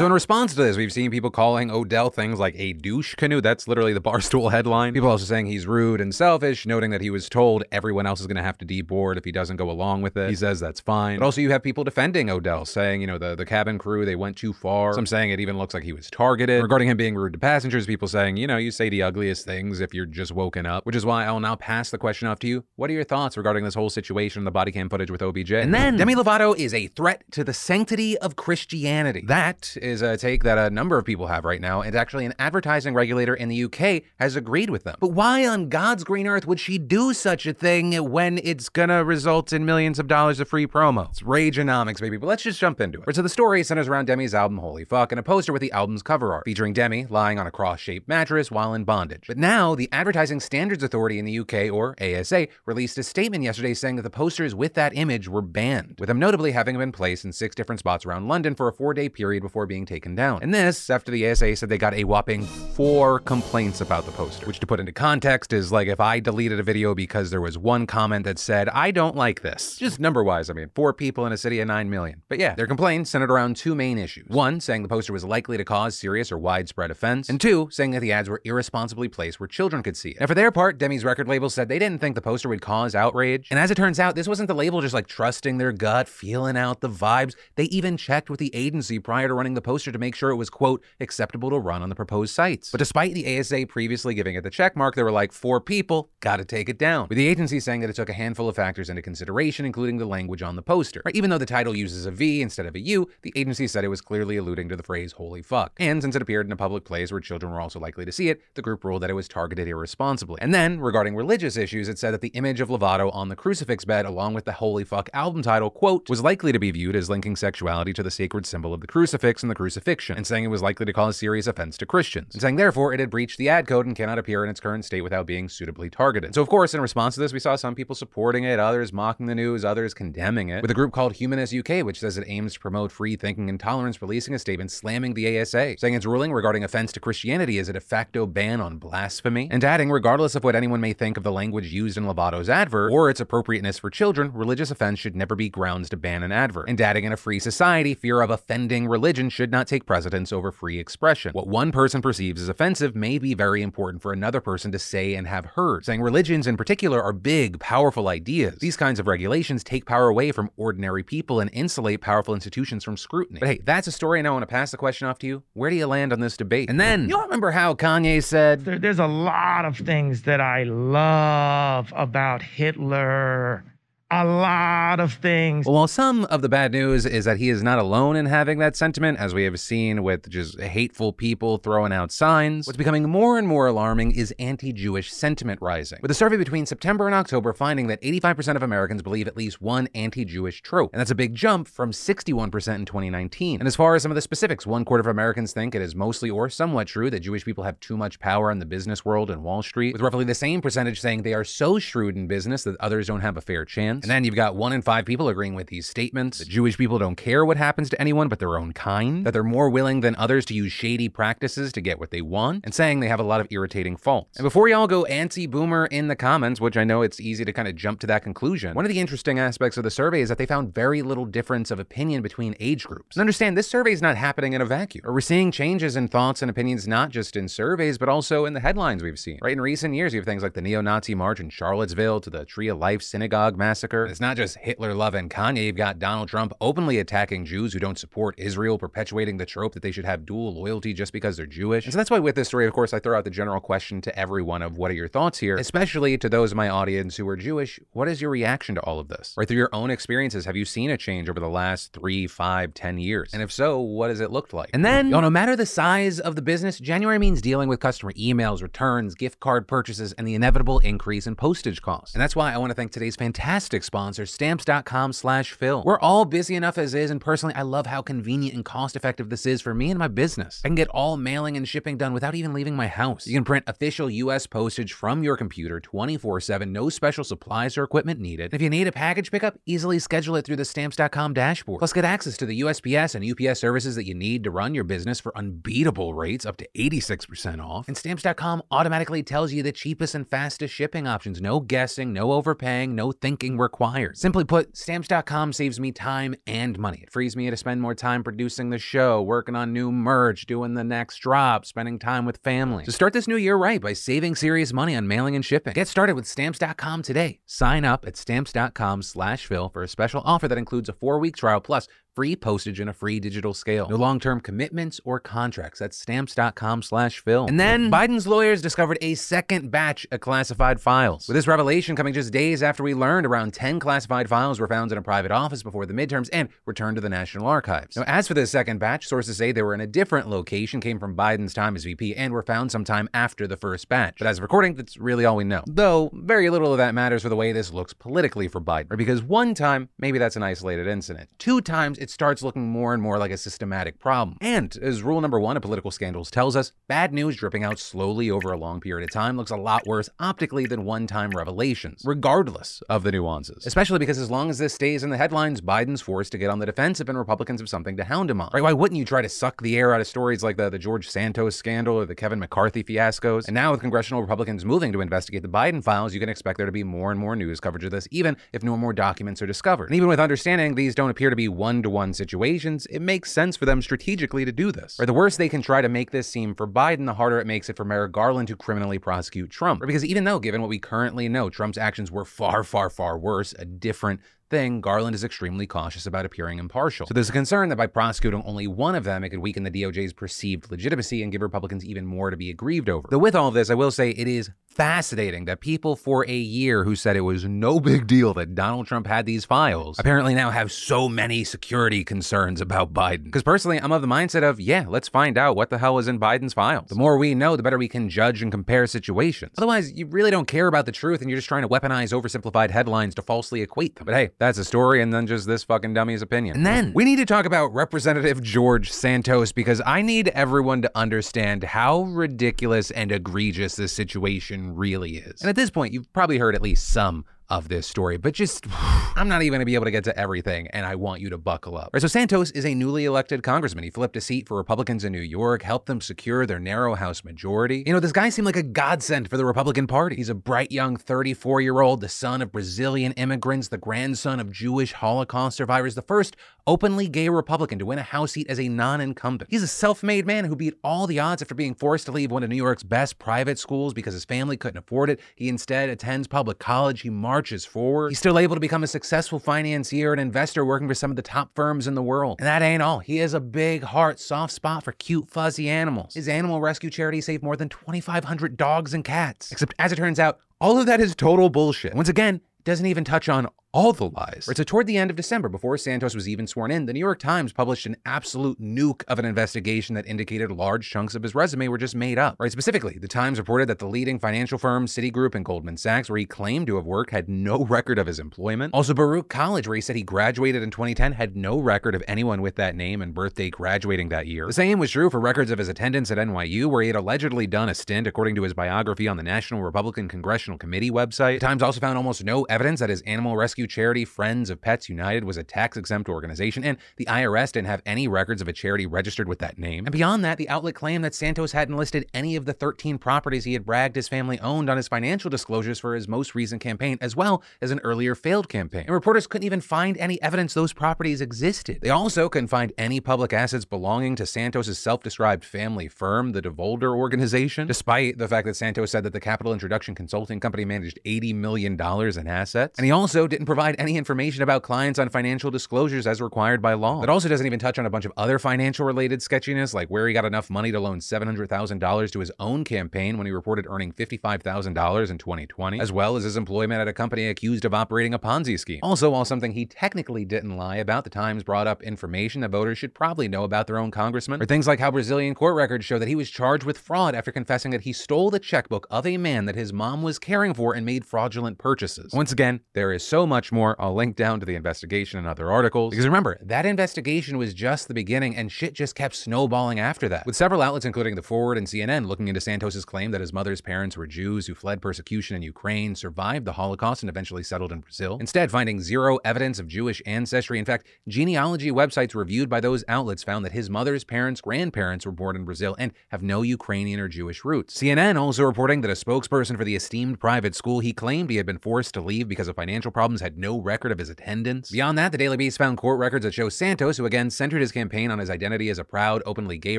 So 0.00 0.06
in 0.06 0.14
response 0.14 0.54
to 0.54 0.62
this, 0.62 0.78
we've 0.78 0.90
seen 0.90 1.10
people 1.10 1.30
calling 1.30 1.70
Odell 1.70 2.08
things 2.08 2.38
like 2.38 2.54
a 2.56 2.72
douche 2.72 3.14
canoe. 3.16 3.42
That's 3.42 3.68
literally 3.68 3.92
the 3.92 4.00
Barstool 4.10 4.50
headline. 4.50 4.94
People 4.94 5.10
also 5.10 5.26
saying 5.26 5.44
he's 5.44 5.66
rude 5.66 6.00
and 6.00 6.14
selfish, 6.14 6.64
noting 6.64 6.88
that 6.92 7.02
he 7.02 7.10
was 7.10 7.28
told 7.28 7.64
everyone 7.70 8.06
else 8.06 8.18
is 8.18 8.26
going 8.26 8.38
to 8.38 8.42
have 8.42 8.56
to 8.56 8.64
deboard 8.64 9.18
if 9.18 9.26
he 9.26 9.30
doesn't 9.30 9.58
go 9.58 9.70
along 9.70 10.00
with 10.00 10.16
it. 10.16 10.30
He 10.30 10.36
says 10.36 10.58
that's 10.58 10.80
fine. 10.80 11.18
But 11.18 11.26
also 11.26 11.42
you 11.42 11.50
have 11.50 11.62
people 11.62 11.84
defending 11.84 12.30
Odell, 12.30 12.64
saying, 12.64 13.02
you 13.02 13.06
know, 13.06 13.18
the, 13.18 13.34
the 13.34 13.44
cabin 13.44 13.76
crew, 13.76 14.06
they 14.06 14.16
went 14.16 14.38
too 14.38 14.54
far. 14.54 14.94
Some 14.94 15.04
saying 15.04 15.32
it 15.32 15.40
even 15.40 15.58
looks 15.58 15.74
like 15.74 15.82
he 15.82 15.92
was 15.92 16.08
targeted. 16.08 16.62
Regarding 16.62 16.88
him 16.88 16.96
being 16.96 17.14
rude 17.14 17.34
to 17.34 17.38
passengers, 17.38 17.84
people 17.84 18.08
saying, 18.08 18.38
you 18.38 18.46
know, 18.46 18.56
you 18.56 18.70
say 18.70 18.88
the 18.88 19.02
ugliest 19.02 19.44
things 19.44 19.80
if 19.80 19.92
you're 19.92 20.06
just 20.06 20.32
woken 20.32 20.64
up, 20.64 20.86
which 20.86 20.96
is 20.96 21.04
why 21.04 21.26
I'll 21.26 21.40
now 21.40 21.56
pass 21.56 21.90
the 21.90 21.98
question 21.98 22.26
off 22.26 22.38
to 22.38 22.46
you. 22.46 22.64
What 22.76 22.88
are 22.88 22.94
your 22.94 23.04
thoughts 23.04 23.36
regarding 23.36 23.64
this 23.64 23.74
whole 23.74 23.90
situation, 23.90 24.44
the 24.44 24.50
body 24.50 24.72
cam 24.72 24.88
footage 24.88 25.10
with 25.10 25.20
OBJ? 25.20 25.52
And 25.52 25.74
then 25.74 25.98
Demi 25.98 26.14
Lovato 26.14 26.56
is 26.56 26.72
a 26.72 26.86
threat 26.86 27.22
to 27.32 27.44
the 27.44 27.52
sanctity 27.52 28.16
of 28.16 28.36
Christianity. 28.36 29.24
That 29.26 29.76
is 29.82 29.89
a 29.90 30.16
take 30.16 30.44
that 30.44 30.58
a 30.58 30.70
number 30.70 30.96
of 30.96 31.04
people 31.04 31.26
have 31.26 31.44
right 31.44 31.60
now, 31.60 31.82
and 31.82 31.94
actually 31.96 32.24
an 32.24 32.34
advertising 32.38 32.94
regulator 32.94 33.34
in 33.34 33.48
the 33.48 33.64
UK 33.64 34.02
has 34.18 34.36
agreed 34.36 34.70
with 34.70 34.84
them. 34.84 34.96
But 35.00 35.12
why 35.12 35.46
on 35.46 35.68
God's 35.68 36.04
green 36.04 36.26
earth 36.26 36.46
would 36.46 36.60
she 36.60 36.78
do 36.78 37.12
such 37.12 37.46
a 37.46 37.52
thing 37.52 37.92
when 38.10 38.38
it's 38.42 38.68
gonna 38.68 39.04
result 39.04 39.52
in 39.52 39.64
millions 39.64 39.98
of 39.98 40.06
dollars 40.06 40.38
of 40.40 40.48
free 40.48 40.66
promo? 40.66 41.10
It's 41.10 41.22
rageonomics, 41.22 42.00
baby, 42.00 42.16
but 42.16 42.26
let's 42.26 42.42
just 42.42 42.60
jump 42.60 42.80
into 42.80 43.02
it. 43.02 43.16
So 43.16 43.22
the 43.22 43.28
story 43.28 43.62
centers 43.64 43.88
around 43.88 44.06
Demi's 44.06 44.34
album 44.34 44.58
Holy 44.58 44.84
Fuck 44.84 45.12
and 45.12 45.18
a 45.18 45.22
poster 45.22 45.52
with 45.52 45.62
the 45.62 45.72
album's 45.72 46.02
cover 46.02 46.32
art, 46.32 46.44
featuring 46.44 46.72
Demi 46.72 47.06
lying 47.06 47.38
on 47.38 47.46
a 47.46 47.50
cross-shaped 47.50 48.08
mattress 48.08 48.50
while 48.50 48.74
in 48.74 48.84
bondage. 48.84 49.24
But 49.26 49.38
now, 49.38 49.74
the 49.74 49.88
Advertising 49.92 50.40
Standards 50.40 50.82
Authority 50.82 51.18
in 51.18 51.24
the 51.24 51.38
UK, 51.40 51.72
or 51.72 51.94
ASA, 52.00 52.48
released 52.66 52.98
a 52.98 53.02
statement 53.02 53.44
yesterday 53.44 53.74
saying 53.74 53.96
that 53.96 54.02
the 54.02 54.10
posters 54.10 54.54
with 54.54 54.74
that 54.74 54.96
image 54.96 55.28
were 55.28 55.42
banned, 55.42 55.96
with 55.98 56.08
them 56.08 56.18
notably 56.18 56.52
having 56.52 56.76
been 56.78 56.92
placed 56.92 57.24
in 57.24 57.32
six 57.32 57.54
different 57.54 57.78
spots 57.78 58.04
around 58.04 58.28
London 58.28 58.54
for 58.54 58.68
a 58.68 58.72
four-day 58.72 59.08
period 59.08 59.42
before 59.42 59.66
being 59.66 59.79
taken 59.86 60.14
down. 60.14 60.40
And 60.42 60.52
this, 60.52 60.90
after 60.90 61.10
the 61.10 61.30
ASA 61.30 61.56
said 61.56 61.68
they 61.68 61.78
got 61.78 61.94
a 61.94 62.04
whopping 62.04 62.44
four 62.44 63.20
complaints 63.20 63.80
about 63.80 64.06
the 64.06 64.12
poster, 64.12 64.46
which 64.46 64.60
to 64.60 64.66
put 64.66 64.80
into 64.80 64.92
context 64.92 65.52
is 65.52 65.72
like 65.72 65.88
if 65.88 66.00
I 66.00 66.20
deleted 66.20 66.60
a 66.60 66.62
video 66.62 66.94
because 66.94 67.30
there 67.30 67.40
was 67.40 67.58
one 67.58 67.86
comment 67.86 68.24
that 68.24 68.38
said, 68.38 68.68
I 68.70 68.90
don't 68.90 69.16
like 69.16 69.42
this. 69.42 69.76
Just 69.76 70.00
number 70.00 70.22
wise, 70.22 70.50
I 70.50 70.52
mean, 70.52 70.70
four 70.74 70.92
people 70.92 71.26
in 71.26 71.32
a 71.32 71.36
city 71.36 71.60
of 71.60 71.68
9 71.68 71.90
million. 71.90 72.22
But 72.28 72.38
yeah, 72.38 72.54
their 72.54 72.66
complaints 72.66 73.10
centered 73.10 73.30
around 73.30 73.56
two 73.56 73.74
main 73.74 73.98
issues. 73.98 74.28
One, 74.28 74.60
saying 74.60 74.82
the 74.82 74.88
poster 74.88 75.12
was 75.12 75.24
likely 75.24 75.56
to 75.56 75.64
cause 75.64 75.96
serious 75.96 76.32
or 76.32 76.38
widespread 76.38 76.90
offense, 76.90 77.28
and 77.28 77.40
two, 77.40 77.68
saying 77.70 77.92
that 77.92 78.00
the 78.00 78.12
ads 78.12 78.28
were 78.28 78.40
irresponsibly 78.44 79.08
placed 79.08 79.40
where 79.40 79.46
children 79.46 79.82
could 79.82 79.96
see 79.96 80.10
it. 80.10 80.20
Now, 80.20 80.26
for 80.26 80.34
their 80.34 80.50
part, 80.50 80.78
Demi's 80.78 81.04
record 81.04 81.28
label 81.28 81.50
said 81.50 81.68
they 81.68 81.78
didn't 81.78 82.00
think 82.00 82.14
the 82.14 82.22
poster 82.22 82.48
would 82.48 82.62
cause 82.62 82.94
outrage. 82.94 83.48
And 83.50 83.58
as 83.58 83.70
it 83.70 83.76
turns 83.76 84.00
out, 84.00 84.14
this 84.14 84.28
wasn't 84.28 84.48
the 84.48 84.54
label 84.54 84.80
just 84.80 84.94
like 84.94 85.06
trusting 85.06 85.58
their 85.58 85.72
gut, 85.72 86.08
feeling 86.08 86.56
out 86.56 86.80
the 86.80 86.88
vibes. 86.88 87.34
They 87.56 87.64
even 87.64 87.96
checked 87.96 88.30
with 88.30 88.40
the 88.40 88.54
agency 88.54 88.98
prior 88.98 89.28
to 89.28 89.34
running 89.34 89.54
the 89.54 89.59
poster 89.60 89.92
to 89.92 89.98
make 89.98 90.14
sure 90.14 90.30
it 90.30 90.36
was, 90.36 90.50
quote, 90.50 90.82
acceptable 91.00 91.50
to 91.50 91.58
run 91.58 91.82
on 91.82 91.88
the 91.88 91.94
proposed 91.94 92.34
sites. 92.34 92.70
But 92.70 92.78
despite 92.78 93.14
the 93.14 93.38
ASA 93.38 93.66
previously 93.66 94.14
giving 94.14 94.34
it 94.34 94.42
the 94.42 94.50
check 94.50 94.76
mark, 94.76 94.94
they 94.94 95.02
were 95.02 95.10
like, 95.10 95.32
four 95.32 95.60
people, 95.60 96.10
gotta 96.20 96.44
take 96.44 96.68
it 96.68 96.78
down. 96.78 97.08
With 97.08 97.18
the 97.18 97.26
agency 97.26 97.60
saying 97.60 97.80
that 97.80 97.90
it 97.90 97.96
took 97.96 98.08
a 98.08 98.14
handful 98.14 98.48
of 98.48 98.56
factors 98.56 98.90
into 98.90 99.02
consideration, 99.02 99.64
including 99.64 99.98
the 99.98 100.04
language 100.04 100.42
on 100.42 100.56
the 100.56 100.62
poster. 100.62 101.02
Right? 101.04 101.14
Even 101.14 101.30
though 101.30 101.38
the 101.38 101.46
title 101.46 101.76
uses 101.76 102.06
a 102.06 102.10
V 102.10 102.42
instead 102.42 102.66
of 102.66 102.74
a 102.74 102.80
U, 102.80 103.08
the 103.22 103.32
agency 103.36 103.66
said 103.66 103.84
it 103.84 103.88
was 103.88 104.00
clearly 104.00 104.36
alluding 104.36 104.68
to 104.68 104.76
the 104.76 104.82
phrase 104.82 105.12
holy 105.12 105.42
fuck. 105.42 105.72
And 105.78 106.02
since 106.02 106.16
it 106.16 106.22
appeared 106.22 106.46
in 106.46 106.52
a 106.52 106.56
public 106.56 106.84
place 106.84 107.10
where 107.12 107.20
children 107.20 107.52
were 107.52 107.60
also 107.60 107.78
likely 107.80 108.04
to 108.04 108.12
see 108.12 108.28
it, 108.28 108.40
the 108.54 108.62
group 108.62 108.84
ruled 108.84 109.02
that 109.02 109.10
it 109.10 109.14
was 109.14 109.28
targeted 109.28 109.68
irresponsibly. 109.68 110.38
And 110.40 110.54
then, 110.54 110.80
regarding 110.80 111.16
religious 111.16 111.56
issues, 111.56 111.88
it 111.88 111.98
said 111.98 112.12
that 112.12 112.20
the 112.20 112.28
image 112.28 112.60
of 112.60 112.68
Lovato 112.68 113.14
on 113.14 113.28
the 113.28 113.36
crucifix 113.36 113.84
bed, 113.84 114.06
along 114.06 114.34
with 114.34 114.44
the 114.44 114.52
holy 114.52 114.84
fuck 114.84 115.08
album 115.12 115.42
title, 115.42 115.70
quote, 115.70 116.08
was 116.08 116.22
likely 116.22 116.52
to 116.52 116.58
be 116.58 116.70
viewed 116.70 116.96
as 116.96 117.10
linking 117.10 117.36
sexuality 117.36 117.92
to 117.92 118.02
the 118.02 118.10
sacred 118.10 118.46
symbol 118.46 118.74
of 118.74 118.80
the 118.80 118.86
crucifix 118.86 119.42
and 119.42 119.49
the 119.50 119.54
crucifixion, 119.54 120.16
and 120.16 120.26
saying 120.26 120.44
it 120.44 120.48
was 120.48 120.62
likely 120.62 120.86
to 120.86 120.92
cause 120.92 121.18
serious 121.18 121.46
offense 121.46 121.76
to 121.76 121.84
Christians, 121.86 122.34
and 122.34 122.40
saying 122.40 122.56
therefore 122.56 122.94
it 122.94 123.00
had 123.00 123.10
breached 123.10 123.36
the 123.36 123.50
ad 123.50 123.66
code 123.66 123.84
and 123.84 123.94
cannot 123.94 124.18
appear 124.18 124.42
in 124.42 124.48
its 124.50 124.60
current 124.60 124.86
state 124.86 125.02
without 125.02 125.26
being 125.26 125.48
suitably 125.48 125.90
targeted. 125.90 126.34
So, 126.34 126.40
of 126.40 126.48
course, 126.48 126.72
in 126.72 126.80
response 126.80 127.14
to 127.14 127.20
this, 127.20 127.32
we 127.32 127.40
saw 127.40 127.56
some 127.56 127.74
people 127.74 127.94
supporting 127.94 128.44
it, 128.44 128.58
others 128.58 128.92
mocking 128.92 129.26
the 129.26 129.34
news, 129.34 129.64
others 129.64 129.92
condemning 129.92 130.48
it, 130.48 130.62
with 130.62 130.70
a 130.70 130.74
group 130.74 130.92
called 130.92 131.14
Humanist 131.14 131.54
UK, 131.54 131.84
which 131.84 132.00
says 132.00 132.16
it 132.16 132.24
aims 132.26 132.54
to 132.54 132.60
promote 132.60 132.90
free 132.90 133.16
thinking 133.16 133.50
and 133.50 133.60
tolerance, 133.60 134.00
releasing 134.00 134.34
a 134.34 134.38
statement 134.38 134.70
slamming 134.70 135.14
the 135.14 135.40
ASA, 135.40 135.76
saying 135.78 135.94
its 135.94 136.06
ruling 136.06 136.32
regarding 136.32 136.64
offense 136.64 136.92
to 136.92 137.00
Christianity 137.00 137.58
is 137.58 137.68
a 137.68 137.72
de 137.72 137.80
facto 137.80 138.26
ban 138.26 138.60
on 138.60 138.78
blasphemy, 138.78 139.48
and 139.50 139.64
adding, 139.64 139.90
regardless 139.90 140.34
of 140.34 140.44
what 140.44 140.54
anyone 140.54 140.80
may 140.80 140.92
think 140.92 141.16
of 141.16 141.22
the 141.22 141.32
language 141.32 141.72
used 141.72 141.96
in 141.96 142.06
Lovato's 142.06 142.48
advert 142.48 142.92
or 142.92 143.10
its 143.10 143.20
appropriateness 143.20 143.78
for 143.78 143.90
children, 143.90 144.32
religious 144.32 144.70
offense 144.70 144.98
should 144.98 145.16
never 145.16 145.34
be 145.34 145.48
grounds 145.48 145.88
to 145.88 145.96
ban 145.96 146.22
an 146.22 146.32
advert. 146.32 146.68
And 146.68 146.80
adding, 146.80 147.04
in 147.04 147.12
a 147.12 147.16
free 147.16 147.38
society, 147.38 147.94
fear 147.94 148.20
of 148.20 148.30
offending 148.30 148.86
religion 148.86 149.28
should 149.40 149.50
not 149.50 149.66
take 149.66 149.86
precedence 149.86 150.34
over 150.34 150.52
free 150.52 150.78
expression. 150.78 151.32
What 151.32 151.46
one 151.46 151.72
person 151.72 152.02
perceives 152.02 152.42
as 152.42 152.50
offensive 152.50 152.94
may 152.94 153.16
be 153.16 153.32
very 153.32 153.62
important 153.62 154.02
for 154.02 154.12
another 154.12 154.38
person 154.38 154.70
to 154.72 154.78
say 154.78 155.14
and 155.14 155.26
have 155.26 155.46
heard, 155.46 155.86
saying 155.86 156.02
religions 156.02 156.46
in 156.46 156.58
particular 156.58 157.02
are 157.02 157.14
big, 157.14 157.58
powerful 157.58 158.08
ideas. 158.08 158.58
These 158.58 158.76
kinds 158.76 159.00
of 159.00 159.06
regulations 159.06 159.64
take 159.64 159.86
power 159.86 160.08
away 160.08 160.30
from 160.30 160.50
ordinary 160.58 161.02
people 161.02 161.40
and 161.40 161.48
insulate 161.54 162.02
powerful 162.02 162.34
institutions 162.34 162.84
from 162.84 162.98
scrutiny. 162.98 163.40
But 163.40 163.48
hey, 163.48 163.60
that's 163.64 163.86
a 163.86 163.92
story, 163.92 164.18
and 164.18 164.28
I 164.28 164.30
want 164.30 164.42
to 164.42 164.46
pass 164.46 164.72
the 164.72 164.76
question 164.76 165.08
off 165.08 165.18
to 165.20 165.26
you. 165.26 165.42
Where 165.54 165.70
do 165.70 165.76
you 165.76 165.86
land 165.86 166.12
on 166.12 166.20
this 166.20 166.36
debate? 166.36 166.68
And 166.68 166.78
then, 166.78 167.08
you 167.08 167.16
all 167.16 167.22
remember 167.22 167.50
how 167.50 167.72
Kanye 167.72 168.22
said, 168.22 168.66
There, 168.66 168.78
there's 168.78 168.98
a 168.98 169.06
lot 169.06 169.64
of 169.64 169.78
things 169.78 170.24
that 170.24 170.42
I 170.42 170.64
love 170.64 171.94
about 171.96 172.42
Hitler. 172.42 173.64
A 174.12 174.24
lot 174.24 174.98
of 174.98 175.12
things. 175.12 175.66
Well, 175.66 175.86
some 175.86 176.24
of 176.24 176.42
the 176.42 176.48
bad 176.48 176.72
news 176.72 177.06
is 177.06 177.26
that 177.26 177.36
he 177.36 177.48
is 177.48 177.62
not 177.62 177.78
alone 177.78 178.16
in 178.16 178.26
having 178.26 178.58
that 178.58 178.74
sentiment, 178.74 179.20
as 179.20 179.34
we 179.34 179.44
have 179.44 179.60
seen 179.60 180.02
with 180.02 180.28
just 180.28 180.60
hateful 180.60 181.12
people 181.12 181.58
throwing 181.58 181.92
out 181.92 182.10
signs, 182.10 182.66
what's 182.66 182.76
becoming 182.76 183.08
more 183.08 183.38
and 183.38 183.46
more 183.46 183.68
alarming 183.68 184.10
is 184.10 184.34
anti 184.40 184.72
Jewish 184.72 185.12
sentiment 185.12 185.62
rising. 185.62 186.00
With 186.02 186.10
a 186.10 186.14
survey 186.14 186.38
between 186.38 186.66
September 186.66 187.06
and 187.06 187.14
October 187.14 187.52
finding 187.52 187.86
that 187.86 188.02
85% 188.02 188.56
of 188.56 188.64
Americans 188.64 189.00
believe 189.00 189.28
at 189.28 189.36
least 189.36 189.62
one 189.62 189.88
anti 189.94 190.24
Jewish 190.24 190.60
trope, 190.60 190.92
and 190.92 190.98
that's 190.98 191.12
a 191.12 191.14
big 191.14 191.36
jump 191.36 191.68
from 191.68 191.92
61% 191.92 192.74
in 192.74 192.86
2019. 192.86 193.60
And 193.60 193.68
as 193.68 193.76
far 193.76 193.94
as 193.94 194.02
some 194.02 194.10
of 194.10 194.16
the 194.16 194.22
specifics, 194.22 194.66
one 194.66 194.84
quarter 194.84 195.02
of 195.02 195.06
Americans 195.06 195.52
think 195.52 195.76
it 195.76 195.82
is 195.82 195.94
mostly 195.94 196.30
or 196.30 196.48
somewhat 196.48 196.88
true 196.88 197.10
that 197.10 197.20
Jewish 197.20 197.44
people 197.44 197.62
have 197.62 197.78
too 197.78 197.96
much 197.96 198.18
power 198.18 198.50
in 198.50 198.58
the 198.58 198.66
business 198.66 199.04
world 199.04 199.30
and 199.30 199.44
Wall 199.44 199.62
Street, 199.62 199.92
with 199.92 200.02
roughly 200.02 200.24
the 200.24 200.34
same 200.34 200.60
percentage 200.60 201.00
saying 201.00 201.22
they 201.22 201.34
are 201.34 201.44
so 201.44 201.78
shrewd 201.78 202.16
in 202.16 202.26
business 202.26 202.64
that 202.64 202.74
others 202.80 203.06
don't 203.06 203.20
have 203.20 203.36
a 203.36 203.40
fair 203.40 203.64
chance. 203.64 203.99
And 204.04 204.10
then 204.10 204.24
you've 204.24 204.34
got 204.34 204.56
one 204.56 204.72
in 204.72 204.82
five 204.82 205.04
people 205.04 205.28
agreeing 205.28 205.54
with 205.54 205.68
these 205.68 205.88
statements 205.88 206.38
that 206.38 206.48
Jewish 206.48 206.76
people 206.76 206.98
don't 206.98 207.16
care 207.16 207.44
what 207.44 207.56
happens 207.56 207.90
to 207.90 208.00
anyone 208.00 208.28
but 208.28 208.38
their 208.38 208.56
own 208.56 208.72
kind, 208.72 209.26
that 209.26 209.32
they're 209.32 209.44
more 209.44 209.70
willing 209.70 210.00
than 210.00 210.16
others 210.16 210.44
to 210.46 210.54
use 210.54 210.72
shady 210.72 211.08
practices 211.08 211.72
to 211.72 211.80
get 211.80 211.98
what 211.98 212.10
they 212.10 212.22
want, 212.22 212.64
and 212.64 212.74
saying 212.74 213.00
they 213.00 213.08
have 213.08 213.20
a 213.20 213.24
lot 213.24 213.40
of 213.40 213.46
irritating 213.50 213.96
faults. 213.96 214.38
And 214.38 214.44
before 214.44 214.68
y'all 214.68 214.86
go 214.86 215.04
anti 215.06 215.46
boomer 215.46 215.86
in 215.86 216.08
the 216.08 216.16
comments, 216.16 216.60
which 216.60 216.76
I 216.76 216.84
know 216.84 217.02
it's 217.02 217.20
easy 217.20 217.44
to 217.44 217.52
kind 217.52 217.68
of 217.68 217.74
jump 217.74 218.00
to 218.00 218.06
that 218.06 218.22
conclusion, 218.22 218.74
one 218.74 218.84
of 218.84 218.90
the 218.90 219.00
interesting 219.00 219.38
aspects 219.38 219.76
of 219.76 219.84
the 219.84 219.90
survey 219.90 220.20
is 220.20 220.28
that 220.28 220.38
they 220.38 220.46
found 220.46 220.74
very 220.74 221.02
little 221.02 221.24
difference 221.24 221.70
of 221.70 221.78
opinion 221.78 222.22
between 222.22 222.54
age 222.60 222.84
groups. 222.84 223.16
And 223.16 223.20
understand, 223.20 223.56
this 223.56 223.68
survey 223.68 223.92
is 223.92 224.02
not 224.02 224.16
happening 224.16 224.52
in 224.52 224.60
a 224.60 224.66
vacuum. 224.66 225.04
Or 225.06 225.12
we're 225.12 225.20
seeing 225.20 225.50
changes 225.50 225.96
in 225.96 226.08
thoughts 226.08 226.42
and 226.42 226.50
opinions 226.50 226.88
not 226.88 227.10
just 227.10 227.36
in 227.36 227.48
surveys, 227.48 227.98
but 227.98 228.08
also 228.08 228.44
in 228.44 228.54
the 228.54 228.60
headlines 228.60 229.02
we've 229.02 229.18
seen. 229.18 229.38
Right 229.42 229.52
in 229.52 229.60
recent 229.60 229.94
years, 229.94 230.14
you 230.14 230.20
have 230.20 230.26
things 230.26 230.42
like 230.42 230.54
the 230.54 230.62
neo 230.62 230.80
Nazi 230.80 231.14
march 231.14 231.40
in 231.40 231.50
Charlottesville 231.50 232.20
to 232.20 232.30
the 232.30 232.44
Tree 232.44 232.68
of 232.68 232.78
Life 232.78 233.02
synagogue 233.02 233.56
massacre. 233.56 233.89
It's 233.92 234.20
not 234.20 234.36
just 234.36 234.56
Hitler 234.58 234.94
loving 234.94 235.28
Kanye, 235.28 235.66
you've 235.66 235.76
got 235.76 235.98
Donald 235.98 236.28
Trump 236.28 236.52
openly 236.60 236.98
attacking 236.98 237.44
Jews 237.44 237.72
who 237.72 237.78
don't 237.78 237.98
support 237.98 238.34
Israel, 238.38 238.78
perpetuating 238.78 239.36
the 239.36 239.46
trope 239.46 239.74
that 239.74 239.82
they 239.82 239.90
should 239.90 240.04
have 240.04 240.26
dual 240.26 240.54
loyalty 240.54 240.92
just 240.92 241.12
because 241.12 241.36
they're 241.36 241.46
Jewish. 241.46 241.84
And 241.84 241.92
so 241.92 241.96
that's 241.96 242.10
why 242.10 242.18
with 242.18 242.34
this 242.34 242.48
story, 242.48 242.66
of 242.66 242.72
course, 242.72 242.92
I 242.92 243.00
throw 243.00 243.18
out 243.18 243.24
the 243.24 243.30
general 243.30 243.60
question 243.60 244.00
to 244.02 244.18
everyone 244.18 244.62
of 244.62 244.78
what 244.78 244.90
are 244.90 244.94
your 244.94 245.08
thoughts 245.08 245.38
here, 245.38 245.56
especially 245.56 246.16
to 246.18 246.28
those 246.28 246.52
in 246.52 246.56
my 246.56 246.68
audience 246.68 247.16
who 247.16 247.28
are 247.28 247.36
Jewish. 247.36 247.80
What 247.92 248.08
is 248.08 248.20
your 248.20 248.30
reaction 248.30 248.74
to 248.76 248.80
all 248.82 248.98
of 248.98 249.08
this? 249.08 249.34
Right 249.36 249.46
through 249.46 249.56
your 249.56 249.74
own 249.74 249.90
experiences, 249.90 250.44
have 250.44 250.56
you 250.56 250.64
seen 250.64 250.90
a 250.90 250.96
change 250.96 251.28
over 251.28 251.40
the 251.40 251.48
last 251.48 251.92
three, 251.92 252.26
five, 252.26 252.74
ten 252.74 252.98
years? 252.98 253.32
And 253.32 253.42
if 253.42 253.52
so, 253.52 253.80
what 253.80 254.10
has 254.10 254.20
it 254.20 254.30
looked 254.30 254.52
like? 254.52 254.70
And 254.72 254.84
then, 254.84 255.08
y'all, 255.08 255.20
no 255.20 255.30
matter 255.30 255.56
the 255.56 255.66
size 255.66 256.20
of 256.20 256.36
the 256.36 256.42
business, 256.42 256.78
January 256.78 257.18
means 257.18 257.40
dealing 257.40 257.68
with 257.68 257.80
customer 257.80 258.12
emails, 258.12 258.62
returns, 258.62 259.14
gift 259.14 259.40
card 259.40 259.66
purchases, 259.66 260.12
and 260.14 260.26
the 260.26 260.34
inevitable 260.34 260.78
increase 260.80 261.26
in 261.26 261.34
postage 261.34 261.82
costs. 261.82 262.14
And 262.14 262.22
that's 262.22 262.36
why 262.36 262.52
I 262.52 262.58
want 262.58 262.70
to 262.70 262.74
thank 262.74 262.92
today's 262.92 263.16
fantastic 263.16 263.79
sponsor, 263.84 264.26
stamps.com 264.26 265.12
slash 265.12 265.52
Phil. 265.52 265.82
We're 265.84 266.00
all 266.00 266.24
busy 266.24 266.54
enough 266.54 266.78
as 266.78 266.94
is, 266.94 267.10
and 267.10 267.20
personally, 267.20 267.54
I 267.54 267.62
love 267.62 267.86
how 267.86 268.02
convenient 268.02 268.54
and 268.54 268.64
cost 268.64 268.96
effective 268.96 269.30
this 269.30 269.46
is 269.46 269.60
for 269.60 269.74
me 269.74 269.90
and 269.90 269.98
my 269.98 270.08
business. 270.08 270.60
I 270.64 270.68
can 270.68 270.74
get 270.74 270.88
all 270.88 271.16
mailing 271.16 271.56
and 271.56 271.68
shipping 271.68 271.96
done 271.96 272.12
without 272.12 272.34
even 272.34 272.52
leaving 272.52 272.76
my 272.76 272.86
house. 272.86 273.26
You 273.26 273.34
can 273.34 273.44
print 273.44 273.64
official 273.66 274.10
US 274.10 274.46
postage 274.46 274.92
from 274.92 275.22
your 275.22 275.36
computer 275.36 275.80
24 275.80 276.40
7, 276.40 276.72
no 276.72 276.88
special 276.88 277.24
supplies 277.24 277.76
or 277.76 277.84
equipment 277.84 278.20
needed. 278.20 278.52
And 278.52 278.54
if 278.54 278.62
you 278.62 278.70
need 278.70 278.86
a 278.86 278.92
package 278.92 279.30
pickup, 279.30 279.58
easily 279.66 279.98
schedule 279.98 280.36
it 280.36 280.44
through 280.44 280.56
the 280.56 280.64
stamps.com 280.64 281.34
dashboard. 281.34 281.78
Plus, 281.78 281.92
get 281.92 282.04
access 282.04 282.36
to 282.38 282.46
the 282.46 282.60
USPS 282.60 283.14
and 283.14 283.24
UPS 283.24 283.60
services 283.60 283.94
that 283.96 284.06
you 284.06 284.14
need 284.14 284.44
to 284.44 284.50
run 284.50 284.74
your 284.74 284.84
business 284.84 285.20
for 285.20 285.36
unbeatable 285.36 286.14
rates 286.14 286.46
up 286.46 286.56
to 286.58 286.68
86% 286.76 287.64
off. 287.64 287.88
And 287.88 287.96
stamps.com 287.96 288.62
automatically 288.70 289.22
tells 289.22 289.52
you 289.52 289.62
the 289.62 289.72
cheapest 289.72 290.14
and 290.14 290.28
fastest 290.28 290.74
shipping 290.74 291.06
options. 291.06 291.40
No 291.40 291.60
guessing, 291.60 292.12
no 292.12 292.32
overpaying, 292.32 292.94
no 292.94 293.12
thinking 293.12 293.56
required. 293.70 294.18
Simply 294.18 294.44
put, 294.44 294.76
stamps.com 294.76 295.52
saves 295.52 295.78
me 295.78 295.92
time 295.92 296.34
and 296.46 296.78
money. 296.78 297.00
It 297.02 297.12
frees 297.12 297.36
me 297.36 297.48
to 297.50 297.56
spend 297.56 297.80
more 297.80 297.94
time 297.94 298.24
producing 298.24 298.70
the 298.70 298.78
show, 298.78 299.22
working 299.22 299.54
on 299.54 299.72
new 299.72 299.92
merch, 299.92 300.46
doing 300.46 300.74
the 300.74 300.84
next 300.84 301.18
drop, 301.18 301.64
spending 301.64 301.98
time 301.98 302.24
with 302.26 302.38
family. 302.38 302.84
So 302.84 302.90
start 302.92 303.12
this 303.12 303.28
new 303.28 303.36
year 303.36 303.56
right 303.56 303.80
by 303.80 303.92
saving 303.92 304.34
serious 304.34 304.72
money 304.72 304.96
on 304.96 305.06
mailing 305.06 305.36
and 305.36 305.44
shipping. 305.44 305.72
Get 305.72 305.88
started 305.88 306.14
with 306.14 306.26
stamps.com 306.26 307.02
today. 307.02 307.40
Sign 307.46 307.84
up 307.84 308.04
at 308.06 308.16
stamps.com 308.16 309.02
slash 309.02 309.46
Phil 309.46 309.68
for 309.68 309.82
a 309.82 309.88
special 309.88 310.22
offer 310.24 310.48
that 310.48 310.58
includes 310.58 310.88
a 310.88 310.92
four-week 310.92 311.36
trial 311.36 311.60
plus 311.60 311.86
free 312.20 312.36
postage 312.36 312.80
and 312.80 312.90
a 312.90 312.92
free 312.92 313.18
digital 313.18 313.54
scale. 313.54 313.88
No 313.88 313.96
long-term 313.96 314.42
commitments 314.42 315.00
or 315.06 315.18
contracts. 315.18 315.78
That's 315.78 315.96
stamps.com 315.96 316.82
slash 316.82 317.18
Phil. 317.20 317.46
And 317.46 317.58
then 317.58 317.90
Biden's 317.90 318.26
lawyers 318.26 318.60
discovered 318.60 318.98
a 319.00 319.14
second 319.14 319.70
batch 319.70 320.06
of 320.12 320.20
classified 320.20 320.82
files. 320.82 321.26
With 321.26 321.34
this 321.34 321.46
revelation 321.46 321.96
coming 321.96 322.12
just 322.12 322.30
days 322.30 322.62
after 322.62 322.82
we 322.82 322.92
learned 322.92 323.24
around 323.24 323.54
10 323.54 323.80
classified 323.80 324.28
files 324.28 324.60
were 324.60 324.68
found 324.68 324.92
in 324.92 324.98
a 324.98 325.02
private 325.02 325.30
office 325.30 325.62
before 325.62 325.86
the 325.86 325.94
midterms 325.94 326.28
and 326.30 326.50
returned 326.66 326.96
to 326.96 327.00
the 327.00 327.08
National 327.08 327.46
Archives. 327.46 327.96
Now, 327.96 328.02
as 328.06 328.28
for 328.28 328.34
the 328.34 328.46
second 328.46 328.80
batch, 328.80 329.08
sources 329.08 329.38
say 329.38 329.50
they 329.50 329.62
were 329.62 329.72
in 329.72 329.80
a 329.80 329.86
different 329.86 330.28
location, 330.28 330.82
came 330.82 331.00
from 331.00 331.16
Biden's 331.16 331.54
time 331.54 331.74
as 331.74 331.84
VP, 331.84 332.16
and 332.16 332.34
were 332.34 332.42
found 332.42 332.70
sometime 332.70 333.08
after 333.14 333.46
the 333.46 333.56
first 333.56 333.88
batch. 333.88 334.16
But 334.18 334.26
as 334.26 334.36
of 334.36 334.42
recording, 334.42 334.74
that's 334.74 334.98
really 334.98 335.24
all 335.24 335.36
we 335.36 335.44
know. 335.44 335.64
Though, 335.66 336.10
very 336.12 336.50
little 336.50 336.70
of 336.70 336.76
that 336.76 336.94
matters 336.94 337.22
for 337.22 337.30
the 337.30 337.36
way 337.36 337.52
this 337.52 337.72
looks 337.72 337.94
politically 337.94 338.46
for 338.46 338.60
Biden. 338.60 338.90
Right? 338.90 338.98
Because 338.98 339.22
one 339.22 339.54
time, 339.54 339.88
maybe 339.98 340.18
that's 340.18 340.36
an 340.36 340.42
isolated 340.42 340.86
incident. 340.86 341.30
Two 341.38 341.62
times, 341.62 341.96
it 342.10 342.12
starts 342.12 342.42
looking 342.42 342.68
more 342.68 342.92
and 342.92 343.00
more 343.00 343.18
like 343.18 343.30
a 343.30 343.36
systematic 343.36 344.00
problem. 344.00 344.36
And 344.40 344.76
as 344.82 345.02
rule 345.02 345.20
number 345.20 345.38
one 345.38 345.56
of 345.56 345.62
political 345.62 345.92
scandals 345.92 346.30
tells 346.30 346.56
us, 346.56 346.72
bad 346.88 347.12
news 347.12 347.36
dripping 347.36 347.62
out 347.62 347.78
slowly 347.78 348.30
over 348.30 348.50
a 348.50 348.58
long 348.58 348.80
period 348.80 349.08
of 349.08 349.12
time 349.12 349.36
looks 349.36 349.52
a 349.52 349.56
lot 349.56 349.86
worse 349.86 350.08
optically 350.18 350.66
than 350.66 350.84
one 350.84 351.06
time 351.06 351.30
revelations, 351.30 352.02
regardless 352.04 352.82
of 352.88 353.04
the 353.04 353.12
nuances. 353.12 353.64
Especially 353.64 354.00
because 354.00 354.18
as 354.18 354.28
long 354.28 354.50
as 354.50 354.58
this 354.58 354.74
stays 354.74 355.04
in 355.04 355.10
the 355.10 355.16
headlines, 355.16 355.60
Biden's 355.60 356.00
forced 356.00 356.32
to 356.32 356.38
get 356.38 356.50
on 356.50 356.58
the 356.58 356.66
defensive 356.66 357.08
and 357.08 357.16
Republicans 357.16 357.60
have 357.60 357.68
something 357.68 357.96
to 357.96 358.04
hound 358.04 358.28
him 358.28 358.40
on. 358.40 358.50
Right? 358.52 358.62
Why 358.62 358.72
wouldn't 358.72 358.98
you 358.98 359.04
try 359.04 359.22
to 359.22 359.28
suck 359.28 359.62
the 359.62 359.78
air 359.78 359.94
out 359.94 360.00
of 360.00 360.06
stories 360.08 360.42
like 360.42 360.56
the, 360.56 360.68
the 360.68 360.78
George 360.78 361.08
Santos 361.08 361.54
scandal 361.54 361.96
or 361.96 362.06
the 362.06 362.16
Kevin 362.16 362.40
McCarthy 362.40 362.82
fiascos? 362.82 363.46
And 363.46 363.54
now 363.54 363.70
with 363.70 363.80
congressional 363.80 364.20
Republicans 364.20 364.64
moving 364.64 364.92
to 364.92 365.00
investigate 365.00 365.42
the 365.42 365.48
Biden 365.48 365.82
files, 365.82 366.12
you 366.12 366.18
can 366.18 366.28
expect 366.28 366.56
there 366.56 366.66
to 366.66 366.72
be 366.72 366.82
more 366.82 367.12
and 367.12 367.20
more 367.20 367.36
news 367.36 367.60
coverage 367.60 367.84
of 367.84 367.92
this, 367.92 368.08
even 368.10 368.36
if 368.52 368.64
no 368.64 368.76
more 368.76 368.92
documents 368.92 369.40
are 369.40 369.46
discovered. 369.46 369.86
And 369.86 369.94
even 369.94 370.08
with 370.08 370.18
understanding 370.18 370.74
these 370.74 370.96
don't 370.96 371.10
appear 371.10 371.30
to 371.30 371.36
be 371.36 371.48
one-to-one 371.90 372.14
situations, 372.14 372.86
it 372.86 373.00
makes 373.00 373.32
sense 373.32 373.56
for 373.56 373.66
them 373.66 373.82
strategically 373.82 374.44
to 374.44 374.52
do 374.52 374.72
this. 374.72 374.98
Or 374.98 375.06
the 375.06 375.12
worse 375.12 375.36
they 375.36 375.48
can 375.48 375.62
try 375.62 375.82
to 375.82 375.88
make 375.88 376.10
this 376.10 376.26
seem 376.26 376.54
for 376.54 376.66
Biden, 376.66 377.06
the 377.06 377.14
harder 377.14 377.38
it 377.40 377.46
makes 377.46 377.68
it 377.68 377.76
for 377.76 377.84
Merrick 377.84 378.12
Garland 378.12 378.48
to 378.48 378.56
criminally 378.56 378.98
prosecute 378.98 379.50
Trump. 379.50 379.82
Or 379.82 379.86
because 379.86 380.04
even 380.04 380.24
though, 380.24 380.38
given 380.38 380.60
what 380.60 380.70
we 380.70 380.78
currently 380.78 381.28
know, 381.28 381.50
Trump's 381.50 381.78
actions 381.78 382.10
were 382.10 382.24
far, 382.24 382.64
far, 382.64 382.90
far 382.90 383.18
worse, 383.18 383.54
a 383.58 383.64
different 383.64 384.20
thing, 384.50 384.80
Garland 384.80 385.14
is 385.14 385.24
extremely 385.24 385.66
cautious 385.66 386.06
about 386.06 386.26
appearing 386.26 386.58
impartial. 386.58 387.06
So 387.06 387.14
there's 387.14 387.30
a 387.30 387.32
concern 387.32 387.68
that 387.70 387.76
by 387.76 387.86
prosecuting 387.86 388.42
only 388.44 388.66
one 388.66 388.94
of 388.94 389.04
them, 389.04 389.24
it 389.24 389.30
could 389.30 389.38
weaken 389.38 389.62
the 389.62 389.70
DOJ's 389.70 390.12
perceived 390.12 390.70
legitimacy 390.70 391.22
and 391.22 391.32
give 391.32 391.40
Republicans 391.40 391.84
even 391.84 392.04
more 392.04 392.30
to 392.30 392.36
be 392.36 392.50
aggrieved 392.50 392.88
over. 392.88 393.08
Though 393.10 393.18
with 393.18 393.34
all 393.34 393.48
of 393.48 393.54
this, 393.54 393.70
I 393.70 393.74
will 393.74 393.90
say 393.90 394.10
it 394.10 394.28
is 394.28 394.50
fascinating 394.66 395.46
that 395.46 395.60
people 395.60 395.96
for 395.96 396.24
a 396.28 396.36
year 396.36 396.84
who 396.84 396.94
said 396.94 397.16
it 397.16 397.22
was 397.22 397.44
no 397.44 397.80
big 397.80 398.06
deal 398.06 398.32
that 398.34 398.54
Donald 398.54 398.86
Trump 398.86 399.06
had 399.06 399.26
these 399.26 399.44
files 399.44 399.98
apparently 399.98 400.34
now 400.34 400.50
have 400.50 400.70
so 400.70 401.08
many 401.08 401.42
security 401.42 402.04
concerns 402.04 402.60
about 402.60 402.92
Biden. 402.94 403.24
Because 403.24 403.42
personally, 403.42 403.78
I'm 403.78 403.92
of 403.92 404.00
the 404.00 404.08
mindset 404.08 404.42
of, 404.42 404.60
yeah, 404.60 404.84
let's 404.88 405.08
find 405.08 405.36
out 405.36 405.56
what 405.56 405.70
the 405.70 405.78
hell 405.78 405.98
is 405.98 406.08
in 406.08 406.20
Biden's 406.20 406.54
files. 406.54 406.88
The 406.88 406.94
more 406.94 407.18
we 407.18 407.34
know, 407.34 407.56
the 407.56 407.62
better 407.62 407.78
we 407.78 407.88
can 407.88 408.08
judge 408.08 408.42
and 408.42 408.50
compare 408.50 408.86
situations. 408.86 409.52
Otherwise, 409.58 409.92
you 409.92 410.06
really 410.06 410.30
don't 410.30 410.46
care 410.46 410.68
about 410.68 410.86
the 410.86 410.92
truth 410.92 411.20
and 411.20 411.28
you're 411.28 411.38
just 411.38 411.48
trying 411.48 411.62
to 411.62 411.68
weaponize 411.68 412.12
oversimplified 412.12 412.70
headlines 412.70 413.14
to 413.16 413.22
falsely 413.22 413.62
equate 413.62 413.96
them. 413.96 414.06
But 414.06 414.14
hey, 414.14 414.30
that's 414.40 414.56
a 414.56 414.64
story 414.64 415.02
and 415.02 415.12
then 415.12 415.26
just 415.26 415.46
this 415.46 415.62
fucking 415.64 415.92
dummy's 415.92 416.22
opinion. 416.22 416.56
And 416.56 416.66
then 416.66 416.92
we 416.94 417.04
need 417.04 417.16
to 417.16 417.26
talk 417.26 417.44
about 417.44 417.74
Representative 417.74 418.42
George 418.42 418.90
Santos 418.90 419.52
because 419.52 419.82
I 419.84 420.00
need 420.00 420.28
everyone 420.28 420.80
to 420.80 420.90
understand 420.94 421.62
how 421.62 422.02
ridiculous 422.04 422.90
and 422.90 423.12
egregious 423.12 423.76
this 423.76 423.92
situation 423.92 424.74
really 424.74 425.18
is. 425.18 425.42
And 425.42 425.50
at 425.50 425.56
this 425.56 425.70
point, 425.70 425.92
you've 425.92 426.10
probably 426.14 426.38
heard 426.38 426.54
at 426.54 426.62
least 426.62 426.88
some 426.88 427.26
of 427.50 427.68
this 427.68 427.86
story, 427.86 428.16
but 428.16 428.32
just, 428.32 428.66
I'm 429.16 429.28
not 429.28 429.42
even 429.42 429.58
gonna 429.58 429.66
be 429.66 429.74
able 429.74 429.86
to 429.86 429.90
get 429.90 430.04
to 430.04 430.18
everything, 430.18 430.68
and 430.68 430.86
I 430.86 430.94
want 430.94 431.20
you 431.20 431.30
to 431.30 431.38
buckle 431.38 431.76
up. 431.76 431.90
Right, 431.92 432.00
so 432.00 432.08
Santos 432.08 432.50
is 432.52 432.64
a 432.64 432.74
newly 432.74 433.04
elected 433.04 433.42
congressman. 433.42 433.84
He 433.84 433.90
flipped 433.90 434.16
a 434.16 434.20
seat 434.20 434.48
for 434.48 434.56
Republicans 434.56 435.04
in 435.04 435.12
New 435.12 435.20
York, 435.20 435.62
helped 435.62 435.86
them 435.86 436.00
secure 436.00 436.46
their 436.46 436.60
narrow 436.60 436.94
House 436.94 437.24
majority. 437.24 437.82
You 437.86 437.92
know, 437.92 438.00
this 438.00 438.12
guy 438.12 438.28
seemed 438.28 438.46
like 438.46 438.56
a 438.56 438.62
godsend 438.62 439.28
for 439.28 439.36
the 439.36 439.44
Republican 439.44 439.86
Party. 439.86 440.16
He's 440.16 440.28
a 440.28 440.34
bright 440.34 440.72
young 440.72 440.96
34 440.96 441.60
year 441.60 441.80
old, 441.80 442.00
the 442.00 442.08
son 442.08 442.40
of 442.40 442.52
Brazilian 442.52 443.12
immigrants, 443.12 443.68
the 443.68 443.78
grandson 443.78 444.40
of 444.40 444.52
Jewish 444.52 444.92
Holocaust 444.92 445.56
survivors, 445.56 445.94
the 445.94 446.02
first 446.02 446.36
openly 446.66 447.08
gay 447.08 447.28
Republican 447.28 447.78
to 447.80 447.86
win 447.86 447.98
a 447.98 448.02
House 448.02 448.32
seat 448.32 448.48
as 448.48 448.60
a 448.60 448.68
non 448.68 449.00
incumbent. 449.00 449.50
He's 449.50 449.62
a 449.62 449.68
self 449.68 450.02
made 450.02 450.26
man 450.26 450.44
who 450.44 450.56
beat 450.56 450.74
all 450.84 451.06
the 451.06 451.18
odds 451.18 451.42
after 451.42 451.54
being 451.54 451.74
forced 451.74 452.06
to 452.06 452.12
leave 452.12 452.30
one 452.30 452.42
of 452.42 452.48
New 452.48 452.56
York's 452.56 452.82
best 452.82 453.18
private 453.18 453.58
schools 453.58 453.92
because 453.92 454.14
his 454.14 454.24
family 454.24 454.56
couldn't 454.56 454.78
afford 454.78 455.10
it. 455.10 455.20
He 455.34 455.48
instead 455.48 455.88
attends 455.88 456.28
public 456.28 456.58
college. 456.58 457.00
He 457.00 457.10
marches 457.10 457.39
forward. 457.48 458.10
He's 458.10 458.18
still 458.18 458.38
able 458.38 458.56
to 458.56 458.60
become 458.60 458.84
a 458.84 458.86
successful 458.86 459.38
financier 459.38 460.12
and 460.12 460.20
investor 460.20 460.64
working 460.64 460.88
for 460.88 460.94
some 460.94 461.10
of 461.10 461.16
the 461.16 461.22
top 461.22 461.50
firms 461.54 461.86
in 461.86 461.94
the 461.94 462.02
world. 462.02 462.36
And 462.38 462.46
that 462.46 462.62
ain't 462.62 462.82
all. 462.82 462.98
He 463.00 463.16
has 463.18 463.34
a 463.34 463.40
big 463.40 463.82
heart, 463.82 464.20
soft 464.20 464.52
spot 464.52 464.84
for 464.84 464.92
cute, 464.92 465.28
fuzzy 465.28 465.68
animals. 465.68 466.14
His 466.14 466.28
animal 466.28 466.60
rescue 466.60 466.90
charity 466.90 467.20
saved 467.20 467.42
more 467.42 467.56
than 467.56 467.68
2,500 467.68 468.56
dogs 468.56 468.94
and 468.94 469.04
cats. 469.04 469.52
Except, 469.52 469.74
as 469.78 469.92
it 469.92 469.96
turns 469.96 470.20
out, 470.20 470.38
all 470.60 470.78
of 470.78 470.86
that 470.86 471.00
is 471.00 471.14
total 471.14 471.48
bullshit. 471.48 471.94
Once 471.94 472.08
again, 472.08 472.40
doesn't 472.64 472.86
even 472.86 473.04
touch 473.04 473.28
on 473.28 473.48
all 473.72 473.92
the 473.92 474.08
lies. 474.10 474.44
Right, 474.48 474.56
so 474.56 474.64
toward 474.64 474.86
the 474.86 474.96
end 474.96 475.10
of 475.10 475.16
December, 475.16 475.48
before 475.48 475.78
Santos 475.78 476.14
was 476.14 476.28
even 476.28 476.46
sworn 476.46 476.70
in, 476.70 476.86
the 476.86 476.92
New 476.92 477.00
York 477.00 477.20
Times 477.20 477.52
published 477.52 477.86
an 477.86 477.96
absolute 478.04 478.60
nuke 478.60 479.04
of 479.06 479.18
an 479.18 479.24
investigation 479.24 479.94
that 479.94 480.06
indicated 480.06 480.50
large 480.50 480.90
chunks 480.90 481.14
of 481.14 481.22
his 481.22 481.34
resume 481.34 481.68
were 481.68 481.78
just 481.78 481.94
made 481.94 482.18
up. 482.18 482.36
Right, 482.38 482.50
specifically, 482.50 482.98
the 482.98 483.08
Times 483.08 483.38
reported 483.38 483.68
that 483.68 483.78
the 483.78 483.86
leading 483.86 484.18
financial 484.18 484.58
firms, 484.58 484.92
Citigroup 484.92 485.34
and 485.34 485.44
Goldman 485.44 485.76
Sachs, 485.76 486.10
where 486.10 486.18
he 486.18 486.26
claimed 486.26 486.66
to 486.66 486.76
have 486.76 486.84
worked, 486.84 487.12
had 487.12 487.28
no 487.28 487.64
record 487.64 487.98
of 487.98 488.06
his 488.06 488.18
employment. 488.18 488.74
Also, 488.74 488.92
Baruch 488.92 489.28
College, 489.28 489.68
where 489.68 489.76
he 489.76 489.80
said 489.80 489.96
he 489.96 490.02
graduated 490.02 490.62
in 490.62 490.70
2010, 490.70 491.12
had 491.12 491.36
no 491.36 491.58
record 491.58 491.94
of 491.94 492.02
anyone 492.08 492.42
with 492.42 492.56
that 492.56 492.74
name 492.74 493.00
and 493.00 493.14
birthday 493.14 493.50
graduating 493.50 494.08
that 494.08 494.26
year. 494.26 494.46
The 494.46 494.52
same 494.52 494.78
was 494.78 494.90
true 494.90 495.10
for 495.10 495.20
records 495.20 495.50
of 495.50 495.58
his 495.58 495.68
attendance 495.68 496.10
at 496.10 496.18
NYU, 496.18 496.66
where 496.68 496.82
he 496.82 496.88
had 496.88 496.96
allegedly 496.96 497.46
done 497.46 497.68
a 497.68 497.74
stint, 497.74 498.06
according 498.06 498.34
to 498.34 498.42
his 498.42 498.54
biography 498.54 499.06
on 499.06 499.16
the 499.16 499.22
National 499.22 499.62
Republican 499.62 500.08
Congressional 500.08 500.58
Committee 500.58 500.90
website. 500.90 501.40
The 501.40 501.46
Times 501.46 501.62
also 501.62 501.80
found 501.80 501.96
almost 501.96 502.24
no 502.24 502.42
evidence 502.44 502.80
that 502.80 502.90
his 502.90 503.02
animal 503.02 503.36
rescue 503.36 503.59
charity, 503.66 504.04
Friends 504.04 504.50
of 504.50 504.60
Pets 504.60 504.88
United, 504.88 505.24
was 505.24 505.36
a 505.36 505.42
tax 505.42 505.76
exempt 505.76 506.08
organization, 506.08 506.64
and 506.64 506.78
the 506.96 507.06
IRS 507.06 507.52
didn't 507.52 507.68
have 507.68 507.82
any 507.86 508.08
records 508.08 508.42
of 508.42 508.48
a 508.48 508.52
charity 508.52 508.86
registered 508.86 509.28
with 509.28 509.38
that 509.40 509.58
name. 509.58 509.86
And 509.86 509.92
beyond 509.92 510.24
that, 510.24 510.38
the 510.38 510.48
outlet 510.48 510.74
claimed 510.74 511.04
that 511.04 511.14
Santos 511.14 511.52
hadn't 511.52 511.76
listed 511.76 512.08
any 512.14 512.36
of 512.36 512.44
the 512.44 512.52
13 512.52 512.98
properties 512.98 513.44
he 513.44 513.52
had 513.52 513.64
bragged 513.64 513.96
his 513.96 514.08
family 514.08 514.38
owned 514.40 514.68
on 514.68 514.76
his 514.76 514.88
financial 514.88 515.30
disclosures 515.30 515.78
for 515.78 515.94
his 515.94 516.08
most 516.08 516.34
recent 516.34 516.60
campaign, 516.60 516.98
as 517.00 517.16
well 517.16 517.42
as 517.60 517.70
an 517.70 517.80
earlier 517.80 518.14
failed 518.14 518.48
campaign. 518.48 518.82
And 518.82 518.94
reporters 518.94 519.26
couldn't 519.26 519.46
even 519.46 519.60
find 519.60 519.96
any 519.98 520.20
evidence 520.22 520.54
those 520.54 520.72
properties 520.72 521.20
existed. 521.20 521.80
They 521.80 521.90
also 521.90 522.28
couldn't 522.28 522.48
find 522.48 522.72
any 522.78 523.00
public 523.00 523.32
assets 523.32 523.64
belonging 523.64 524.16
to 524.16 524.26
Santos' 524.26 524.78
self 524.78 525.02
described 525.02 525.44
family 525.44 525.88
firm, 525.88 526.32
the 526.32 526.42
DeVolder 526.42 526.94
Organization, 526.94 527.66
despite 527.66 528.18
the 528.18 528.28
fact 528.28 528.46
that 528.46 528.54
Santos 528.54 528.90
said 528.90 529.04
that 529.04 529.12
the 529.12 529.20
Capital 529.20 529.52
Introduction 529.52 529.94
Consulting 529.94 530.40
Company 530.40 530.64
managed 530.64 530.98
$80 531.04 531.34
million 531.34 531.72
in 531.80 532.26
assets. 532.28 532.78
And 532.78 532.84
he 532.84 532.90
also 532.90 533.26
didn't 533.26 533.46
provide 533.50 533.74
any 533.80 533.96
information 533.96 534.44
about 534.44 534.62
clients 534.62 534.96
on 535.00 535.08
financial 535.08 535.50
disclosures 535.50 536.06
as 536.06 536.20
required 536.20 536.62
by 536.62 536.72
law. 536.74 537.02
It 537.02 537.08
also 537.08 537.28
doesn't 537.28 537.44
even 537.44 537.58
touch 537.58 537.80
on 537.80 537.84
a 537.84 537.90
bunch 537.90 538.04
of 538.04 538.12
other 538.16 538.38
financial 538.38 538.86
related 538.86 539.22
sketchiness, 539.22 539.74
like 539.74 539.88
where 539.88 540.06
he 540.06 540.14
got 540.14 540.24
enough 540.24 540.50
money 540.50 540.70
to 540.70 540.78
loan 540.78 541.00
$700,000 541.00 542.10
to 542.12 542.20
his 542.20 542.30
own 542.38 542.62
campaign 542.62 543.18
when 543.18 543.26
he 543.26 543.32
reported 543.32 543.66
earning 543.68 543.90
$55,000 543.92 545.10
in 545.10 545.18
2020, 545.18 545.80
as 545.80 545.90
well 545.90 546.14
as 546.14 546.22
his 546.22 546.36
employment 546.36 546.80
at 546.80 546.86
a 546.86 546.92
company 546.92 547.26
accused 547.26 547.64
of 547.64 547.74
operating 547.74 548.14
a 548.14 548.20
Ponzi 548.20 548.56
scheme. 548.56 548.78
Also, 548.84 549.10
while 549.10 549.24
something 549.24 549.50
he 549.50 549.66
technically 549.66 550.24
didn't 550.24 550.56
lie 550.56 550.76
about, 550.76 551.02
the 551.02 551.10
Times 551.10 551.42
brought 551.42 551.66
up 551.66 551.82
information 551.82 552.42
that 552.42 552.52
voters 552.52 552.78
should 552.78 552.94
probably 552.94 553.26
know 553.26 553.42
about 553.42 553.66
their 553.66 553.78
own 553.78 553.90
congressman, 553.90 554.40
or 554.40 554.46
things 554.46 554.68
like 554.68 554.78
how 554.78 554.92
Brazilian 554.92 555.34
court 555.34 555.56
records 555.56 555.84
show 555.84 555.98
that 555.98 556.06
he 556.06 556.14
was 556.14 556.30
charged 556.30 556.62
with 556.62 556.78
fraud 556.78 557.16
after 557.16 557.32
confessing 557.32 557.72
that 557.72 557.80
he 557.80 557.92
stole 557.92 558.30
the 558.30 558.38
checkbook 558.38 558.86
of 558.92 559.04
a 559.08 559.16
man 559.16 559.46
that 559.46 559.56
his 559.56 559.72
mom 559.72 560.04
was 560.04 560.20
caring 560.20 560.54
for 560.54 560.72
and 560.72 560.86
made 560.86 561.04
fraudulent 561.04 561.58
purchases. 561.58 562.12
Once 562.12 562.30
again, 562.30 562.60
there 562.74 562.92
is 562.92 563.02
so 563.02 563.26
much 563.26 563.39
more. 563.50 563.74
I'll 563.78 563.94
link 563.94 564.16
down 564.16 564.40
to 564.40 564.46
the 564.46 564.54
investigation 564.54 565.18
and 565.18 565.26
other 565.26 565.50
articles. 565.50 565.90
Because 565.90 566.04
remember, 566.04 566.38
that 566.42 566.66
investigation 566.66 567.38
was 567.38 567.54
just 567.54 567.88
the 567.88 567.94
beginning 567.94 568.36
and 568.36 568.52
shit 568.52 568.74
just 568.74 568.94
kept 568.94 569.14
snowballing 569.14 569.80
after 569.80 570.08
that. 570.08 570.26
With 570.26 570.36
several 570.36 570.62
outlets, 570.62 570.84
including 570.84 571.14
The 571.14 571.22
Forward 571.22 571.58
and 571.58 571.66
CNN, 571.66 572.06
looking 572.06 572.28
into 572.28 572.40
Santos's 572.40 572.84
claim 572.84 573.10
that 573.12 573.20
his 573.20 573.32
mother's 573.32 573.60
parents 573.60 573.96
were 573.96 574.06
Jews 574.06 574.46
who 574.46 574.54
fled 574.54 574.82
persecution 574.82 575.36
in 575.36 575.42
Ukraine, 575.42 575.94
survived 575.94 576.44
the 576.44 576.52
Holocaust, 576.52 577.02
and 577.02 577.08
eventually 577.08 577.42
settled 577.42 577.72
in 577.72 577.80
Brazil. 577.80 578.18
Instead, 578.20 578.50
finding 578.50 578.80
zero 578.80 579.18
evidence 579.24 579.58
of 579.58 579.68
Jewish 579.68 580.02
ancestry. 580.06 580.58
In 580.58 580.64
fact, 580.64 580.86
genealogy 581.08 581.70
websites 581.70 582.14
reviewed 582.14 582.48
by 582.48 582.60
those 582.60 582.84
outlets 582.88 583.22
found 583.22 583.44
that 583.44 583.52
his 583.52 583.70
mother's 583.70 584.04
parents' 584.04 584.40
grandparents 584.40 585.06
were 585.06 585.12
born 585.12 585.36
in 585.36 585.44
Brazil 585.44 585.76
and 585.78 585.92
have 586.08 586.22
no 586.22 586.42
Ukrainian 586.42 587.00
or 587.00 587.08
Jewish 587.08 587.44
roots. 587.44 587.74
CNN 587.80 588.20
also 588.20 588.44
reporting 588.44 588.80
that 588.82 588.90
a 588.90 588.94
spokesperson 588.94 589.56
for 589.56 589.64
the 589.64 589.76
esteemed 589.76 590.20
private 590.20 590.54
school 590.54 590.80
he 590.80 590.92
claimed 590.92 591.30
he 591.30 591.36
had 591.36 591.46
been 591.46 591.58
forced 591.58 591.94
to 591.94 592.00
leave 592.00 592.28
because 592.28 592.48
of 592.48 592.56
financial 592.56 592.90
problems 592.90 593.20
had 593.20 593.29
no 593.36 593.60
record 593.60 593.92
of 593.92 593.98
his 593.98 594.10
attendance. 594.10 594.70
Beyond 594.70 594.98
that, 594.98 595.12
the 595.12 595.18
Daily 595.18 595.36
Beast 595.36 595.58
found 595.58 595.78
court 595.78 595.98
records 595.98 596.24
that 596.24 596.34
show 596.34 596.48
Santos, 596.48 596.96
who 596.96 597.06
again 597.06 597.30
centered 597.30 597.60
his 597.60 597.72
campaign 597.72 598.10
on 598.10 598.18
his 598.18 598.30
identity 598.30 598.68
as 598.68 598.78
a 598.78 598.84
proud, 598.84 599.22
openly 599.26 599.58
gay 599.58 599.78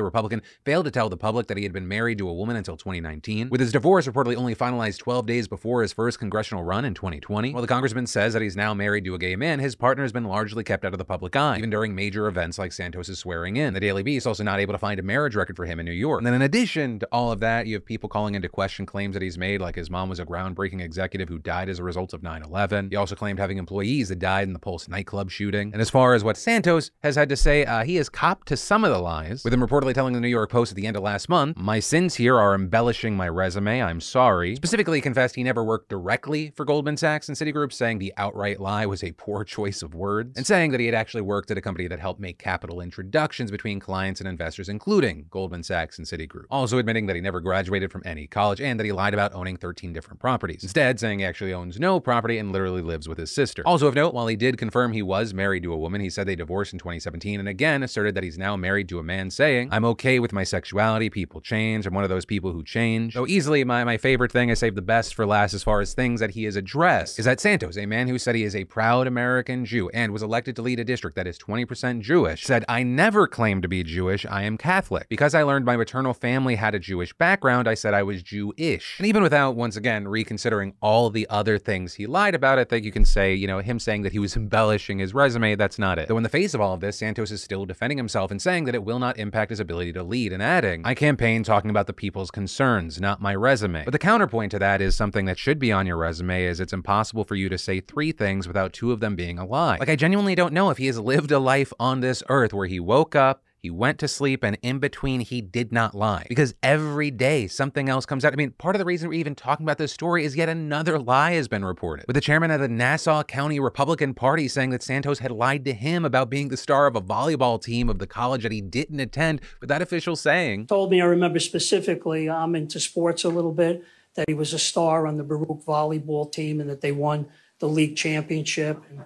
Republican, 0.00 0.42
failed 0.64 0.84
to 0.84 0.90
tell 0.90 1.08
the 1.08 1.16
public 1.16 1.46
that 1.46 1.56
he 1.56 1.62
had 1.62 1.72
been 1.72 1.88
married 1.88 2.18
to 2.18 2.28
a 2.28 2.32
woman 2.32 2.56
until 2.56 2.76
2019, 2.76 3.50
with 3.50 3.60
his 3.60 3.72
divorce 3.72 4.06
reportedly 4.06 4.36
only 4.36 4.54
finalized 4.54 4.98
12 4.98 5.26
days 5.26 5.48
before 5.48 5.82
his 5.82 5.92
first 5.92 6.18
congressional 6.18 6.64
run 6.64 6.84
in 6.84 6.94
2020. 6.94 7.52
While 7.52 7.62
the 7.62 7.68
congressman 7.68 8.06
says 8.06 8.32
that 8.32 8.42
he's 8.42 8.56
now 8.56 8.74
married 8.74 9.04
to 9.04 9.14
a 9.14 9.18
gay 9.18 9.36
man, 9.36 9.58
his 9.58 9.74
partner 9.74 10.04
has 10.04 10.12
been 10.12 10.24
largely 10.24 10.64
kept 10.64 10.84
out 10.84 10.92
of 10.92 10.98
the 10.98 11.04
public 11.04 11.34
eye, 11.36 11.58
even 11.58 11.70
during 11.70 11.94
major 11.94 12.26
events 12.26 12.58
like 12.58 12.72
Santos' 12.72 13.18
swearing 13.18 13.56
in. 13.56 13.74
The 13.74 13.80
Daily 13.80 14.02
Beast 14.02 14.26
also 14.26 14.44
not 14.44 14.60
able 14.60 14.74
to 14.74 14.78
find 14.78 14.98
a 14.98 15.02
marriage 15.02 15.34
record 15.34 15.56
for 15.56 15.66
him 15.66 15.80
in 15.80 15.86
New 15.86 15.92
York. 15.92 16.20
And 16.20 16.26
then 16.26 16.34
in 16.34 16.42
addition 16.42 16.98
to 17.00 17.08
all 17.12 17.32
of 17.32 17.40
that, 17.40 17.66
you 17.66 17.74
have 17.74 17.84
people 17.84 18.08
calling 18.08 18.34
into 18.34 18.48
question 18.48 18.86
claims 18.86 19.14
that 19.14 19.22
he's 19.22 19.38
made, 19.38 19.60
like 19.60 19.74
his 19.74 19.90
mom 19.90 20.08
was 20.08 20.20
a 20.20 20.26
groundbreaking 20.26 20.80
executive 20.80 21.28
who 21.28 21.38
died 21.38 21.68
as 21.68 21.78
a 21.78 21.82
result 21.82 22.12
of 22.12 22.22
9-11. 22.22 22.90
He 22.90 22.96
also 22.96 23.14
claimed 23.14 23.38
having 23.42 23.58
employees 23.58 24.08
that 24.08 24.18
died 24.20 24.46
in 24.46 24.52
the 24.52 24.58
Pulse 24.58 24.88
nightclub 24.88 25.30
shooting. 25.30 25.72
And 25.72 25.82
as 25.82 25.90
far 25.90 26.14
as 26.14 26.22
what 26.22 26.36
Santos 26.36 26.90
has 27.02 27.16
had 27.16 27.28
to 27.28 27.36
say, 27.36 27.64
uh, 27.64 27.84
he 27.84 27.96
has 27.96 28.08
copped 28.08 28.48
to 28.48 28.56
some 28.56 28.84
of 28.84 28.90
the 28.90 28.98
lies, 28.98 29.42
with 29.44 29.52
him 29.52 29.60
reportedly 29.60 29.92
telling 29.92 30.14
the 30.14 30.20
New 30.20 30.28
York 30.28 30.50
Post 30.50 30.72
at 30.72 30.76
the 30.76 30.86
end 30.86 30.96
of 30.96 31.02
last 31.02 31.28
month, 31.28 31.56
My 31.56 31.80
sins 31.80 32.14
here 32.14 32.38
are 32.38 32.54
embellishing 32.54 33.16
my 33.16 33.28
resume. 33.28 33.82
I'm 33.82 34.00
sorry. 34.00 34.54
Specifically 34.54 35.00
confessed 35.00 35.34
he 35.34 35.42
never 35.42 35.64
worked 35.64 35.88
directly 35.88 36.52
for 36.56 36.64
Goldman 36.64 36.96
Sachs 36.96 37.28
and 37.28 37.36
Citigroup, 37.36 37.72
saying 37.72 37.98
the 37.98 38.14
outright 38.16 38.60
lie 38.60 38.86
was 38.86 39.02
a 39.02 39.12
poor 39.12 39.44
choice 39.56 39.82
of 39.82 39.94
words, 39.94 40.36
and 40.36 40.46
saying 40.46 40.70
that 40.70 40.80
he 40.80 40.86
had 40.86 40.94
actually 40.94 41.22
worked 41.22 41.50
at 41.50 41.58
a 41.58 41.60
company 41.60 41.88
that 41.88 41.98
helped 41.98 42.20
make 42.20 42.38
capital 42.38 42.80
introductions 42.80 43.50
between 43.50 43.80
clients 43.80 44.20
and 44.20 44.28
investors, 44.28 44.68
including 44.68 45.26
Goldman 45.30 45.64
Sachs 45.64 45.98
and 45.98 46.06
Citigroup. 46.06 46.44
Also 46.50 46.78
admitting 46.78 47.06
that 47.06 47.16
he 47.16 47.22
never 47.22 47.40
graduated 47.40 47.90
from 47.90 48.02
any 48.04 48.26
college 48.26 48.60
and 48.60 48.78
that 48.78 48.84
he 48.84 48.92
lied 48.92 49.14
about 49.14 49.34
owning 49.34 49.56
13 49.56 49.92
different 49.92 50.20
properties. 50.20 50.62
Instead, 50.62 51.00
saying 51.00 51.18
he 51.18 51.24
actually 51.24 51.52
owns 51.52 51.80
no 51.80 51.98
property 51.98 52.38
and 52.38 52.52
literally 52.52 52.82
lives 52.82 53.08
with 53.08 53.18
his 53.18 53.31
sister. 53.34 53.62
Also 53.66 53.86
of 53.86 53.94
note, 53.94 54.14
while 54.14 54.26
he 54.26 54.36
did 54.36 54.58
confirm 54.58 54.92
he 54.92 55.02
was 55.02 55.34
married 55.34 55.62
to 55.62 55.72
a 55.72 55.78
woman, 55.78 56.00
he 56.00 56.10
said 56.10 56.26
they 56.26 56.36
divorced 56.36 56.72
in 56.72 56.78
2017 56.78 57.40
and 57.40 57.48
again 57.48 57.82
asserted 57.82 58.14
that 58.14 58.24
he's 58.24 58.38
now 58.38 58.56
married 58.56 58.88
to 58.88 58.98
a 58.98 59.02
man 59.02 59.30
saying, 59.30 59.68
I'm 59.72 59.84
okay 59.86 60.18
with 60.18 60.32
my 60.32 60.44
sexuality, 60.44 61.10
people 61.10 61.40
change, 61.40 61.86
I'm 61.86 61.94
one 61.94 62.04
of 62.04 62.10
those 62.10 62.24
people 62.24 62.52
who 62.52 62.62
change. 62.62 63.14
Though 63.14 63.26
easily 63.26 63.64
my, 63.64 63.84
my 63.84 63.96
favorite 63.96 64.32
thing 64.32 64.50
I 64.50 64.54
saved 64.54 64.76
the 64.76 64.82
best 64.82 65.14
for 65.14 65.26
last 65.26 65.54
as 65.54 65.62
far 65.62 65.80
as 65.80 65.94
things 65.94 66.20
that 66.20 66.30
he 66.30 66.44
has 66.44 66.56
addressed 66.56 67.18
is 67.18 67.24
that 67.24 67.40
Santos, 67.40 67.76
a 67.76 67.86
man 67.86 68.08
who 68.08 68.18
said 68.18 68.34
he 68.34 68.44
is 68.44 68.56
a 68.56 68.64
proud 68.64 69.06
American 69.06 69.64
Jew 69.64 69.88
and 69.90 70.12
was 70.12 70.22
elected 70.22 70.56
to 70.56 70.62
lead 70.62 70.80
a 70.80 70.84
district 70.84 71.16
that 71.16 71.26
is 71.26 71.38
20% 71.38 72.00
Jewish, 72.00 72.44
said, 72.44 72.64
I 72.68 72.82
never 72.82 73.26
claimed 73.26 73.62
to 73.62 73.68
be 73.68 73.82
Jewish, 73.82 74.26
I 74.26 74.42
am 74.42 74.58
Catholic. 74.58 75.08
Because 75.08 75.34
I 75.34 75.42
learned 75.42 75.64
my 75.64 75.76
maternal 75.76 76.14
family 76.14 76.56
had 76.56 76.74
a 76.74 76.78
Jewish 76.78 77.12
background, 77.12 77.68
I 77.68 77.74
said 77.74 77.94
I 77.94 78.02
was 78.02 78.22
Jewish. 78.22 78.98
And 78.98 79.06
even 79.06 79.22
without, 79.22 79.56
once 79.56 79.76
again, 79.76 80.08
reconsidering 80.08 80.74
all 80.80 81.10
the 81.10 81.26
other 81.30 81.58
things 81.58 81.94
he 81.94 82.06
lied 82.06 82.34
about, 82.34 82.58
I 82.58 82.64
think 82.64 82.84
you 82.84 82.92
can 82.92 83.04
say, 83.04 83.21
you 83.30 83.46
know, 83.46 83.60
him 83.60 83.78
saying 83.78 84.02
that 84.02 84.12
he 84.12 84.18
was 84.18 84.36
embellishing 84.42 84.98
his 84.98 85.14
resume, 85.14 85.54
that's 85.54 85.78
not 85.78 85.98
it. 85.98 86.08
Though 86.08 86.16
in 86.16 86.22
the 86.22 86.28
face 86.28 86.54
of 86.54 86.60
all 86.60 86.74
of 86.74 86.80
this, 86.80 86.98
Santos 86.98 87.30
is 87.30 87.42
still 87.42 87.64
defending 87.64 87.98
himself 87.98 88.30
and 88.30 88.40
saying 88.40 88.64
that 88.64 88.74
it 88.74 88.84
will 88.84 88.98
not 88.98 89.18
impact 89.18 89.50
his 89.50 89.60
ability 89.60 89.92
to 89.94 90.02
lead 90.02 90.32
and 90.32 90.42
adding, 90.42 90.82
I 90.84 90.94
campaign 90.94 91.42
talking 91.42 91.70
about 91.70 91.86
the 91.86 91.92
people's 91.92 92.30
concerns, 92.30 93.00
not 93.00 93.20
my 93.20 93.34
resume. 93.34 93.84
But 93.84 93.92
the 93.92 93.98
counterpoint 93.98 94.50
to 94.52 94.58
that 94.58 94.80
is 94.80 94.94
something 94.94 95.24
that 95.26 95.38
should 95.38 95.58
be 95.58 95.72
on 95.72 95.86
your 95.86 95.96
resume 95.96 96.44
is 96.44 96.60
it's 96.60 96.72
impossible 96.72 97.24
for 97.24 97.34
you 97.34 97.48
to 97.48 97.58
say 97.58 97.80
three 97.80 98.12
things 98.12 98.46
without 98.46 98.72
two 98.72 98.92
of 98.92 99.00
them 99.00 99.16
being 99.16 99.38
a 99.38 99.46
lie. 99.46 99.76
Like 99.78 99.88
I 99.88 99.96
genuinely 99.96 100.34
don't 100.34 100.52
know 100.52 100.70
if 100.70 100.78
he 100.78 100.86
has 100.86 100.98
lived 100.98 101.30
a 101.30 101.38
life 101.38 101.72
on 101.78 102.00
this 102.00 102.22
earth 102.28 102.52
where 102.52 102.66
he 102.66 102.80
woke 102.80 103.14
up, 103.14 103.42
he 103.62 103.70
went 103.70 104.00
to 104.00 104.08
sleep, 104.08 104.42
and 104.42 104.58
in 104.60 104.80
between, 104.80 105.20
he 105.20 105.40
did 105.40 105.72
not 105.72 105.94
lie. 105.94 106.26
Because 106.28 106.52
every 106.64 107.12
day 107.12 107.46
something 107.46 107.88
else 107.88 108.04
comes 108.04 108.24
out. 108.24 108.32
I 108.32 108.36
mean, 108.36 108.50
part 108.50 108.74
of 108.74 108.80
the 108.80 108.84
reason 108.84 109.08
we're 109.08 109.14
even 109.14 109.36
talking 109.36 109.64
about 109.64 109.78
this 109.78 109.92
story 109.92 110.24
is 110.24 110.34
yet 110.34 110.48
another 110.48 110.98
lie 110.98 111.34
has 111.34 111.46
been 111.46 111.64
reported. 111.64 112.04
With 112.08 112.14
the 112.14 112.20
chairman 112.20 112.50
of 112.50 112.60
the 112.60 112.66
Nassau 112.66 113.22
County 113.22 113.60
Republican 113.60 114.14
Party 114.14 114.48
saying 114.48 114.70
that 114.70 114.82
Santos 114.82 115.20
had 115.20 115.30
lied 115.30 115.64
to 115.66 115.74
him 115.74 116.04
about 116.04 116.28
being 116.28 116.48
the 116.48 116.56
star 116.56 116.88
of 116.88 116.96
a 116.96 117.00
volleyball 117.00 117.62
team 117.62 117.88
of 117.88 118.00
the 118.00 118.06
college 118.08 118.42
that 118.42 118.50
he 118.50 118.60
didn't 118.60 118.98
attend, 118.98 119.40
with 119.60 119.68
that 119.68 119.80
official 119.80 120.16
saying, 120.16 120.66
told 120.66 120.90
me, 120.90 121.00
I 121.00 121.04
remember 121.04 121.38
specifically, 121.38 122.28
I'm 122.28 122.56
into 122.56 122.80
sports 122.80 123.22
a 123.22 123.28
little 123.28 123.52
bit, 123.52 123.84
that 124.14 124.28
he 124.28 124.34
was 124.34 124.52
a 124.52 124.58
star 124.58 125.06
on 125.06 125.18
the 125.18 125.24
Baruch 125.24 125.64
volleyball 125.64 126.30
team 126.30 126.60
and 126.60 126.68
that 126.68 126.80
they 126.80 126.90
won 126.90 127.28
the 127.60 127.68
league 127.68 127.94
championship. 127.94 128.82
And 128.90 129.04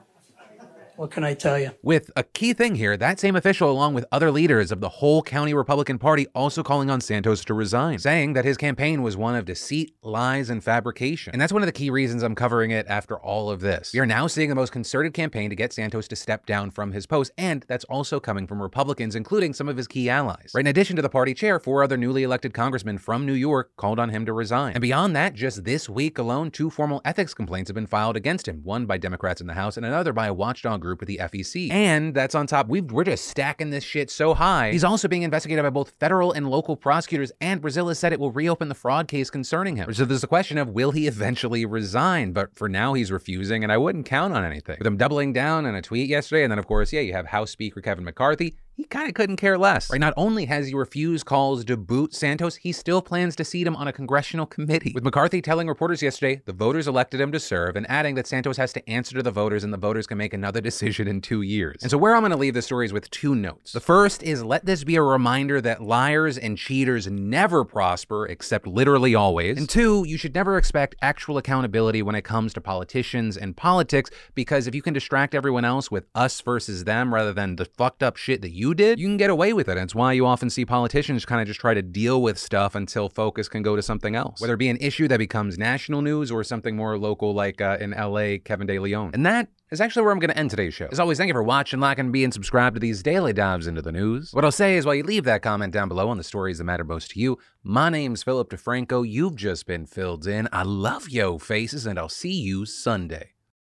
what 0.97 1.11
can 1.11 1.25
I 1.25 1.35
tell 1.35 1.59
you? 1.59 1.71
With 1.83 2.11
a 2.17 2.23
key 2.23 2.53
thing 2.53 2.75
here, 2.75 2.97
that 2.97 3.21
same 3.21 3.37
official, 3.37 3.71
along 3.71 3.95
with 3.95 4.05
other 4.11 4.31
leaders 4.31 4.73
of 4.73 4.81
the 4.81 4.89
whole 4.89 5.23
county 5.23 5.55
Republican 5.55 5.99
Party, 5.99 6.27
also 6.35 6.63
calling 6.63 6.91
on 6.91 7.01
Santos 7.01 7.45
to 7.45 7.55
resign, 7.55 7.99
saying 7.99 8.33
that 8.33 8.45
his 8.45 8.57
campaign 8.57 9.03
was 9.03 9.17
one 9.17 9.35
of 9.35 9.45
deceit, 9.45 9.95
lies, 10.03 10.51
and 10.51 10.63
fabrication. 10.65 11.33
And 11.33 11.41
that's 11.41 11.53
one 11.53 11.63
of 11.63 11.67
the 11.67 11.73
key 11.73 11.91
reasons 11.91 12.23
I'm 12.23 12.35
covering 12.35 12.71
it 12.71 12.87
after 12.89 13.19
all 13.19 13.51
of 13.51 13.61
this. 13.61 13.93
We 13.93 14.01
are 14.01 14.07
now 14.07 14.27
seeing 14.27 14.49
the 14.49 14.55
most 14.55 14.73
concerted 14.73 15.15
campaign 15.15 15.51
to 15.51 15.57
get 15.57 15.73
Santos 15.73 16.09
to 16.09 16.17
step 16.17 16.47
down 16.47 16.71
from 16.71 16.93
his 16.93 17.07
post, 17.07 17.33
and 17.37 17.65
that's 17.69 17.85
also 17.85 18.19
coming 18.19 18.47
from 18.47 18.63
Republicans, 18.63 19.15
including 19.15 19.53
some 19.53 19.69
of 19.69 19.77
his 19.77 19.87
key 19.87 20.09
allies. 20.09 20.53
Right 20.55 20.63
in 20.63 20.67
addition 20.67 20.97
to 20.97 21.03
the 21.03 21.09
party 21.09 21.35
chair, 21.35 21.61
four 21.61 21.83
other 21.83 21.97
newly 21.97 22.23
elected 22.23 22.55
congressmen 22.55 22.99
from 22.99 23.27
New 23.27 23.35
York 23.35 23.73
called 23.77 23.99
on 23.99 24.11
him 24.11 24.25
to 24.27 24.33
resign. 24.33 24.73
And 24.73 24.83
beyond 24.83 25.15
that, 25.17 25.35
just 25.35 25.65
this 25.65 25.89
week 25.89 26.19
alone, 26.19 26.51
two 26.51 26.71
formal 26.71 27.03
ethics 27.05 27.35
complaints 27.35 27.69
have 27.69 27.75
been 27.75 27.87
filed 27.87 28.17
against 28.17 28.49
him, 28.49 28.63
one 28.65 28.87
by 28.87 28.99
Democrats 28.99 29.41
in 29.41 29.47
the 29.47 29.55
House 29.55 29.77
and 29.77 29.85
another 29.85 30.13
by 30.13 30.27
a 30.27 30.35
watchdog 30.35 30.86
group 30.87 31.01
with 31.01 31.09
the 31.09 31.19
FEC. 31.23 31.71
And 31.71 32.15
that's 32.15 32.35
on 32.35 32.47
top, 32.47 32.69
we 32.69 32.81
we're 32.81 33.05
just 33.05 33.27
stacking 33.27 33.71
this 33.71 33.85
shit 33.85 34.11
so 34.11 34.35
high. 34.35 34.73
He's 34.73 34.85
also 34.85 35.09
being 35.09 35.23
investigated 35.23 35.63
by 35.63 35.71
both 35.71 35.91
federal 36.01 36.33
and 36.33 36.49
local 36.49 36.77
prosecutors, 36.77 37.33
and 37.41 37.61
Brazil 37.61 37.89
has 37.89 37.99
said 37.99 38.13
it 38.13 38.21
will 38.21 38.33
reopen 38.33 38.69
the 38.69 38.75
fraud 38.75 39.09
case 39.09 39.29
concerning 39.31 39.77
him. 39.77 39.93
So 39.93 40.05
there's 40.05 40.25
a 40.25 40.29
question 40.29 40.59
of 40.59 40.71
will 40.71 40.93
he 40.93 41.07
eventually 41.07 41.65
resign? 41.67 42.33
But 42.33 42.55
for 42.55 42.69
now, 42.69 42.95
he's 42.95 43.13
refusing, 43.13 43.63
and 43.63 43.73
I 43.73 43.77
wouldn't 43.77 44.07
count 44.07 44.35
on 44.35 44.45
anything. 44.45 44.77
With 44.79 44.87
him 44.87 44.97
doubling 44.97 45.33
down 45.33 45.67
in 45.67 45.75
a 45.75 45.83
tweet 45.83 46.09
yesterday, 46.09 46.45
and 46.45 46.51
then 46.51 46.59
of 46.59 46.67
course, 46.67 46.93
yeah, 46.93 47.01
you 47.01 47.13
have 47.13 47.27
House 47.27 47.51
Speaker 47.51 47.81
Kevin 47.81 48.05
McCarthy 48.05 48.57
he 48.77 48.85
kind 48.85 49.09
of 49.09 49.15
couldn't 49.15 49.37
care 49.37 49.57
less. 49.57 49.91
Right? 49.91 50.01
Not 50.01 50.13
only 50.19 50.45
has 50.45 50.69
he 50.69 50.75
refused 50.75 51.25
calls 51.25 51.65
to 51.65 51.77
boot 51.79 52.15
Santos, 52.15 52.57
he 52.57 52.73
still 52.73 53.01
plans 53.01 53.35
to 53.37 53.45
seat 53.45 53.67
him 53.67 53.75
on 53.75 53.89
a 53.89 53.93
congressional 53.93 54.45
committee. 54.45 54.93
With 54.95 55.03
McCarthy 55.03 55.41
telling 55.41 55.67
reporters 55.67 56.03
yesterday 56.03 56.43
the 56.45 56.53
voters 56.53 56.87
elected 56.87 57.21
him 57.21 57.33
to 57.33 57.41
serve 57.41 57.77
and 57.77 57.89
adding 57.89 58.17
that 58.17 58.27
Santos 58.27 58.59
has 58.59 58.75
to 58.75 58.89
answer 58.89 59.17
to 59.17 59.23
the 59.23 59.31
voters 59.31 59.65
and 59.65 59.73
the 59.73 59.79
voters 59.79 60.07
can 60.07 60.19
make 60.19 60.35
another 60.35 60.61
decision 60.61 61.09
in 61.09 61.23
two 61.23 61.41
years. 61.41 61.79
And 61.83 61.91
so, 61.91 61.97
where 61.97 62.15
I'm 62.15 62.21
going 62.21 62.33
to 62.33 62.37
leave 62.37 62.55
the 62.55 62.63
story 62.63 62.85
is 62.85 62.93
with 62.93 63.11
two 63.11 63.35
notes. 63.35 63.73
The 63.73 63.81
first 63.81 64.23
is 64.23 64.45
let 64.45 64.67
this 64.67 64.85
be 64.85 64.97
a 64.97 65.03
reminder 65.03 65.61
that 65.63 65.83
liars 65.83 66.37
and 66.37 66.59
cheaters 66.59 67.07
never 67.07 67.65
prosper, 67.65 68.27
except 68.27 68.67
literally 68.67 69.15
always. 69.15 69.57
And 69.57 69.69
two, 69.69 70.05
you 70.07 70.19
should 70.19 70.35
never 70.35 70.59
expect 70.59 70.97
actual 71.01 71.39
accountability 71.39 72.03
when 72.03 72.15
it 72.15 72.23
comes 72.23 72.53
to 72.55 72.61
politicians 72.61 73.39
and 73.39 73.57
politics, 73.57 74.11
because 74.35 74.67
if 74.67 74.75
you 74.75 74.83
can 74.83 74.93
distract 74.93 75.35
everyone 75.35 75.65
else 75.65 75.91
with 75.91 76.05
us 76.15 76.41
versus 76.43 76.85
them 76.85 77.15
rather 77.15 77.33
than 77.33 77.57
the 77.57 77.65
fucked 77.65 78.03
up 78.03 78.17
shit 78.17 78.43
that 78.43 78.51
you 78.67 78.75
did, 78.75 78.99
you 78.99 79.07
can 79.07 79.17
get 79.17 79.31
away 79.31 79.53
with 79.53 79.69
it. 79.69 79.73
And 79.73 79.83
it's 79.83 79.95
why 79.95 80.13
you 80.13 80.27
often 80.27 80.51
see 80.51 80.65
politicians 80.65 81.25
kind 81.25 81.41
of 81.41 81.47
just 81.47 81.61
try 81.61 81.73
to 81.73 81.83
deal 81.83 82.21
with 82.21 82.37
stuff 82.37 82.75
until 82.75 83.09
focus 83.09 83.49
can 83.49 83.63
go 83.63 83.77
to 83.77 83.83
something 83.83 84.17
else, 84.17 84.41
whether 84.41 84.55
it 84.55 84.59
be 84.59 84.69
an 84.69 84.79
issue 84.79 85.07
that 85.09 85.19
becomes 85.19 85.57
national 85.57 86.03
news 86.03 86.31
or 86.33 86.43
something 86.43 86.75
more 86.75 86.99
local 86.99 87.33
like 87.33 87.61
uh, 87.61 87.79
in 87.81 87.93
LA, 87.93 88.39
Kevin 88.45 88.67
De 88.67 88.79
Leon. 88.79 89.11
And 89.15 89.25
that 89.25 89.49
is 89.71 89.81
actually 89.81 90.03
where 90.03 90.13
I'm 90.13 90.19
going 90.19 90.31
to 90.31 90.39
end 90.39 90.51
today's 90.51 90.75
show. 90.75 90.89
As 90.91 90.99
always, 90.99 91.19
thank 91.19 91.29
you 91.29 91.35
for 91.35 91.43
watching, 91.43 91.79
liking, 91.79 92.11
being 92.11 92.33
subscribed 92.33 92.75
to 92.75 92.81
these 92.81 93.03
daily 93.03 93.33
dives 93.33 93.67
into 93.67 93.83
the 93.83 93.93
news. 93.93 94.33
What 94.33 94.45
I'll 94.45 94.53
say 94.53 94.77
is 94.77 94.85
while 94.85 94.95
you 94.95 95.05
leave 95.05 95.25
that 95.25 95.43
comment 95.43 95.73
down 95.73 95.89
below 95.89 96.09
on 96.09 96.17
the 96.17 96.25
stories 96.25 96.59
that 96.59 96.65
matter 96.65 96.85
most 96.85 97.13
to 97.13 97.21
you, 97.21 97.39
my 97.63 97.89
name's 97.89 98.23
Philip 98.23 98.51
DeFranco. 98.51 99.09
You've 99.09 99.37
just 99.37 99.67
been 99.67 99.87
filled 99.87 100.27
in. 100.27 100.49
I 100.53 100.65
love 100.65 101.09
yo 101.09 101.39
faces, 101.39 101.87
and 101.87 101.99
I'll 101.99 102.09
see 102.09 102.33
you 102.35 102.67
Sunday. 102.67 103.36